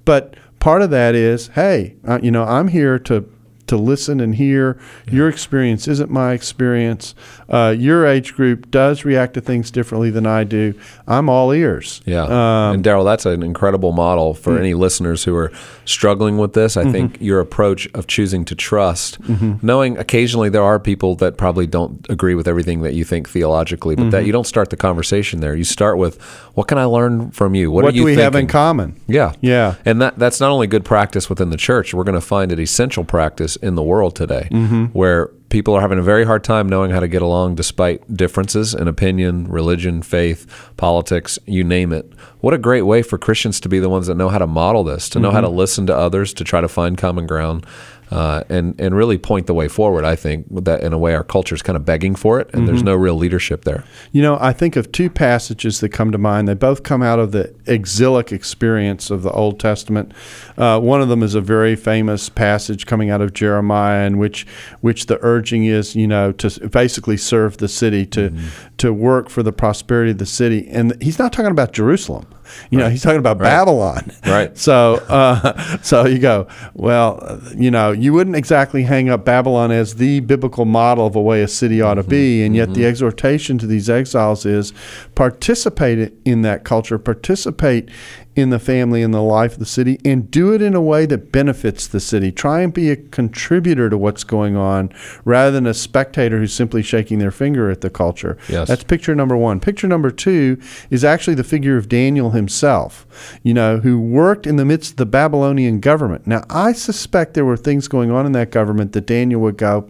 but 0.05 0.35
part 0.63 0.81
of 0.81 0.91
that 0.91 1.13
is 1.13 1.49
hey, 1.49 1.97
uh, 2.07 2.19
you 2.23 2.31
know, 2.31 2.45
I'm 2.45 2.69
here 2.69 2.97
to. 2.99 3.29
To 3.73 3.77
listen 3.77 4.19
and 4.19 4.35
hear 4.35 4.77
your 5.09 5.27
experience 5.27 5.87
isn't 5.87 6.11
my 6.11 6.33
experience. 6.33 7.15
Uh, 7.49 7.73
your 7.75 8.05
age 8.05 8.35
group 8.35 8.69
does 8.69 9.03
react 9.03 9.33
to 9.33 9.41
things 9.41 9.71
differently 9.71 10.11
than 10.11 10.27
I 10.27 10.43
do. 10.43 10.75
I'm 11.07 11.27
all 11.27 11.51
ears. 11.51 11.99
Yeah. 12.05 12.25
Um, 12.25 12.75
and 12.75 12.83
Darrell, 12.83 13.03
that's 13.03 13.25
an 13.25 13.41
incredible 13.41 13.91
model 13.91 14.35
for 14.35 14.59
any 14.59 14.75
listeners 14.75 15.23
who 15.23 15.35
are 15.35 15.51
struggling 15.85 16.37
with 16.37 16.53
this. 16.53 16.77
I 16.77 16.91
think 16.91 17.19
your 17.19 17.39
approach 17.39 17.87
of 17.95 18.05
choosing 18.05 18.45
to 18.45 18.53
trust, 18.53 19.17
knowing 19.63 19.97
occasionally 19.97 20.49
there 20.49 20.61
are 20.63 20.79
people 20.79 21.15
that 21.15 21.35
probably 21.37 21.65
don't 21.65 22.05
agree 22.09 22.35
with 22.35 22.47
everything 22.47 22.81
that 22.83 22.93
you 22.93 23.03
think 23.03 23.27
theologically, 23.27 23.95
but 23.95 24.11
that 24.11 24.27
you 24.27 24.31
don't 24.31 24.45
start 24.45 24.69
the 24.69 24.77
conversation 24.77 25.39
there. 25.39 25.55
You 25.55 25.63
start 25.63 25.97
with, 25.97 26.21
what 26.53 26.67
can 26.67 26.77
I 26.77 26.85
learn 26.85 27.31
from 27.31 27.55
you? 27.55 27.71
What, 27.71 27.85
what 27.85 27.93
are 27.93 27.97
you 27.97 28.03
do 28.03 28.05
we 28.05 28.15
have 28.17 28.35
in 28.35 28.45
common? 28.45 29.01
Yeah. 29.07 29.33
Yeah. 29.41 29.77
And 29.83 29.99
that 29.99 30.19
that's 30.19 30.39
not 30.39 30.51
only 30.51 30.67
good 30.67 30.85
practice 30.85 31.27
within 31.27 31.49
the 31.49 31.57
church, 31.57 31.91
we're 31.95 32.03
going 32.03 32.13
to 32.13 32.21
find 32.21 32.51
it 32.51 32.59
essential 32.59 33.03
practice 33.03 33.55
in 33.63 33.75
the 33.75 33.83
world 33.83 34.15
today 34.15 34.47
Mm-hmm. 34.51 34.85
where 34.87 35.27
people 35.49 35.75
are 35.75 35.81
having 35.81 35.99
a 35.99 36.03
very 36.03 36.25
hard 36.25 36.43
time 36.43 36.67
knowing 36.67 36.89
how 36.91 36.99
to 36.99 37.07
get 37.07 37.21
along 37.21 37.53
despite 37.55 38.01
differences 38.17 38.73
in 38.73 38.87
opinion, 38.87 39.47
religion, 39.47 40.01
faith, 40.01 40.47
politics, 40.77 41.37
you 41.45 41.63
name 41.63 41.93
it. 41.93 42.11
What 42.39 42.53
a 42.55 42.57
great 42.57 42.81
way 42.81 43.03
for 43.03 43.17
Christians 43.19 43.59
to 43.61 43.69
be 43.69 43.77
the 43.79 43.87
ones 43.89 44.07
that 44.07 44.15
know 44.15 44.29
how 44.29 44.39
to 44.39 44.47
model 44.47 44.83
this, 44.83 45.07
to 45.09 45.19
know 45.19 45.29
how 45.31 45.41
to 45.41 45.47
Mm-hmm. 45.47 45.57
listen 45.57 45.85
to 45.87 45.95
others, 45.95 46.33
to 46.33 46.43
try 46.43 46.59
to 46.61 46.67
find 46.67 46.97
common 46.97 47.27
ground. 47.27 47.65
Uh, 48.13 48.43
and 48.47 48.79
and 48.79 48.95
really 48.95 49.17
point 49.17 49.47
the 49.47 49.53
way 49.55 49.67
forward. 49.67 50.05
I 50.05 50.15
think 50.15 50.45
that 50.65 50.83
in 50.83 50.93
a 50.93 50.97
way 50.99 51.15
our 51.15 51.23
culture 51.23 51.55
is 51.55 51.63
kind 51.63 51.75
of 51.75 51.83
begging 51.83 52.13
for 52.15 52.39
it, 52.39 52.47
and 52.53 52.53
Mm-hmm. 52.53 52.65
there's 52.67 52.83
no 52.83 52.95
real 52.95 53.15
leadership 53.15 53.63
there. 53.63 53.83
You 54.11 54.21
know, 54.21 54.37
I 54.39 54.53
think 54.53 54.75
of 54.75 54.91
two 54.91 55.09
passages 55.09 55.79
that 55.79 55.89
come 55.89 56.11
to 56.11 56.17
mind. 56.19 56.47
They 56.47 56.53
both 56.53 56.83
come 56.83 57.01
out 57.01 57.17
of 57.19 57.31
the 57.31 57.45
exilic 57.65 58.31
experience 58.31 59.09
of 59.09 59.23
the 59.23 59.31
Old 59.31 59.59
Testament. 59.59 60.11
Uh, 60.57 60.79
one 60.79 61.01
of 61.01 61.09
them 61.09 61.23
is 61.23 61.33
a 61.33 61.41
very 61.41 61.75
famous 61.75 62.29
passage 62.29 62.85
coming 62.85 63.09
out 63.09 63.21
of 63.21 63.33
Jeremiah, 63.33 64.05
in 64.05 64.17
which 64.19 64.45
which 64.81 65.07
the 65.07 65.17
urging 65.21 65.65
is, 65.65 65.95
you 65.95 66.07
know, 66.07 66.31
to 66.33 66.69
basically 66.69 67.17
serve 67.17 67.57
the 67.57 67.67
city, 67.67 68.05
to 68.07 68.29
to 68.77 68.93
work 68.93 69.29
for 69.29 69.41
the 69.43 69.51
prosperity 69.53 70.11
of 70.11 70.17
the 70.19 70.25
city. 70.27 70.67
And 70.69 71.01
he's 71.01 71.17
not 71.17 71.33
talking 71.33 71.51
about 71.51 71.73
Jerusalem. 71.73 72.25
You 72.69 72.77
know, 72.79 72.89
he's 72.89 73.01
talking 73.01 73.19
about 73.19 73.37
Babylon. 73.37 74.11
Right. 74.25 74.51
So, 74.63 74.95
uh, 75.09 75.77
so 75.81 76.05
you 76.05 76.19
go, 76.19 76.47
well, 76.73 77.41
you 77.55 77.69
know, 77.69 77.91
you 77.91 78.13
wouldn't 78.13 78.35
exactly 78.35 78.83
hang 78.83 79.09
up 79.09 79.25
Babylon 79.25 79.71
as 79.71 79.95
the 79.95 80.21
biblical 80.21 80.63
model 80.63 81.05
of 81.05 81.15
a 81.17 81.21
way 81.21 81.41
a 81.41 81.47
city 81.47 81.81
ought 81.81 81.95
to 81.95 82.03
be, 82.03 82.43
and 82.45 82.55
yet 82.55 82.73
the 82.73 82.85
exhortation 82.85 83.57
to 83.57 83.67
these 83.67 83.89
exiles 83.89 84.45
is 84.45 84.71
participate 85.15 86.13
in 86.23 86.43
that 86.43 86.63
culture, 86.63 86.97
participate 86.97 87.89
in 88.35 88.49
the 88.49 88.59
family 88.59 89.03
and 89.03 89.13
the 89.13 89.21
life 89.21 89.53
of 89.53 89.59
the 89.59 89.65
city, 89.65 89.99
and 90.03 90.31
do 90.31 90.53
it 90.53 90.61
in 90.61 90.73
a 90.73 90.81
way 90.81 91.05
that 91.05 91.31
benefits 91.31 91.87
the 91.87 91.99
city. 91.99 92.31
Try 92.31 92.61
and 92.61 92.73
be 92.73 92.89
a 92.89 92.95
contributor 92.95 93.89
to 93.89 93.97
what's 93.97 94.23
going 94.23 94.55
on, 94.55 94.91
rather 95.23 95.51
than 95.51 95.67
a 95.67 95.73
spectator 95.73 96.39
who's 96.39 96.53
simply 96.53 96.81
shaking 96.81 97.19
their 97.19 97.31
finger 97.31 97.69
at 97.69 97.81
the 97.81 97.89
culture. 97.89 98.37
Yes. 98.49 98.67
That's 98.67 98.83
picture 98.83 99.15
number 99.15 99.37
one. 99.37 99.59
Picture 99.59 99.87
number 99.87 100.11
two 100.11 100.59
is 100.89 101.03
actually 101.03 101.35
the 101.35 101.43
figure 101.43 101.77
of 101.77 101.89
Daniel 101.89 102.31
himself, 102.31 103.37
you 103.43 103.53
know, 103.53 103.79
who 103.79 103.99
worked 103.99 104.47
in 104.47 104.55
the 104.55 104.65
midst 104.65 104.91
of 104.91 104.97
the 104.97 105.05
Babylonian 105.05 105.79
government. 105.79 106.25
Now, 106.25 106.43
I 106.49 106.73
suspect 106.73 107.33
there 107.33 107.45
were 107.45 107.57
things 107.57 107.87
going 107.87 108.11
on 108.11 108.25
in 108.25 108.31
that 108.31 108.51
government 108.51 108.93
that 108.93 109.05
Daniel 109.05 109.41
would 109.41 109.57
go, 109.57 109.89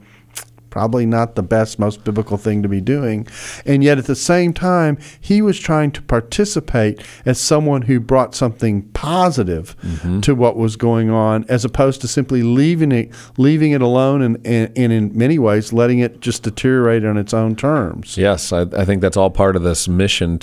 probably 0.73 1.05
not 1.05 1.35
the 1.35 1.43
best, 1.43 1.77
most 1.77 2.03
biblical 2.03 2.35
thing 2.35 2.63
to 2.63 2.67
be 2.67 2.81
doing. 2.81 3.27
And 3.63 3.83
yet 3.83 3.99
at 3.99 4.05
the 4.05 4.15
same 4.15 4.53
time, 4.53 4.97
he 5.21 5.39
was 5.39 5.59
trying 5.59 5.91
to 5.91 6.01
participate 6.01 6.99
as 7.27 7.39
someone 7.39 7.83
who 7.83 7.99
brought 7.99 8.33
something 8.33 8.81
positive 8.93 9.77
mm-hmm. 9.83 10.21
to 10.21 10.33
what 10.33 10.57
was 10.57 10.75
going 10.75 11.11
on, 11.11 11.45
as 11.47 11.63
opposed 11.63 12.01
to 12.01 12.07
simply 12.07 12.41
leaving 12.41 12.91
it, 12.91 13.11
leaving 13.37 13.73
it 13.73 13.83
alone 13.83 14.23
and, 14.23 14.37
and, 14.47 14.75
and 14.75 14.91
in 14.91 15.15
many 15.15 15.37
ways 15.37 15.71
letting 15.73 15.99
it 15.99 16.21
just 16.21 16.41
deteriorate 16.41 17.05
on 17.05 17.17
its 17.17 17.35
own 17.35 17.55
terms. 17.55 18.17
Yes, 18.17 18.51
I, 18.51 18.61
I 18.75 18.83
think 18.83 19.03
that's 19.03 19.15
all 19.15 19.29
part 19.29 19.55
of 19.55 19.61
this 19.61 19.87
mission 19.87 20.39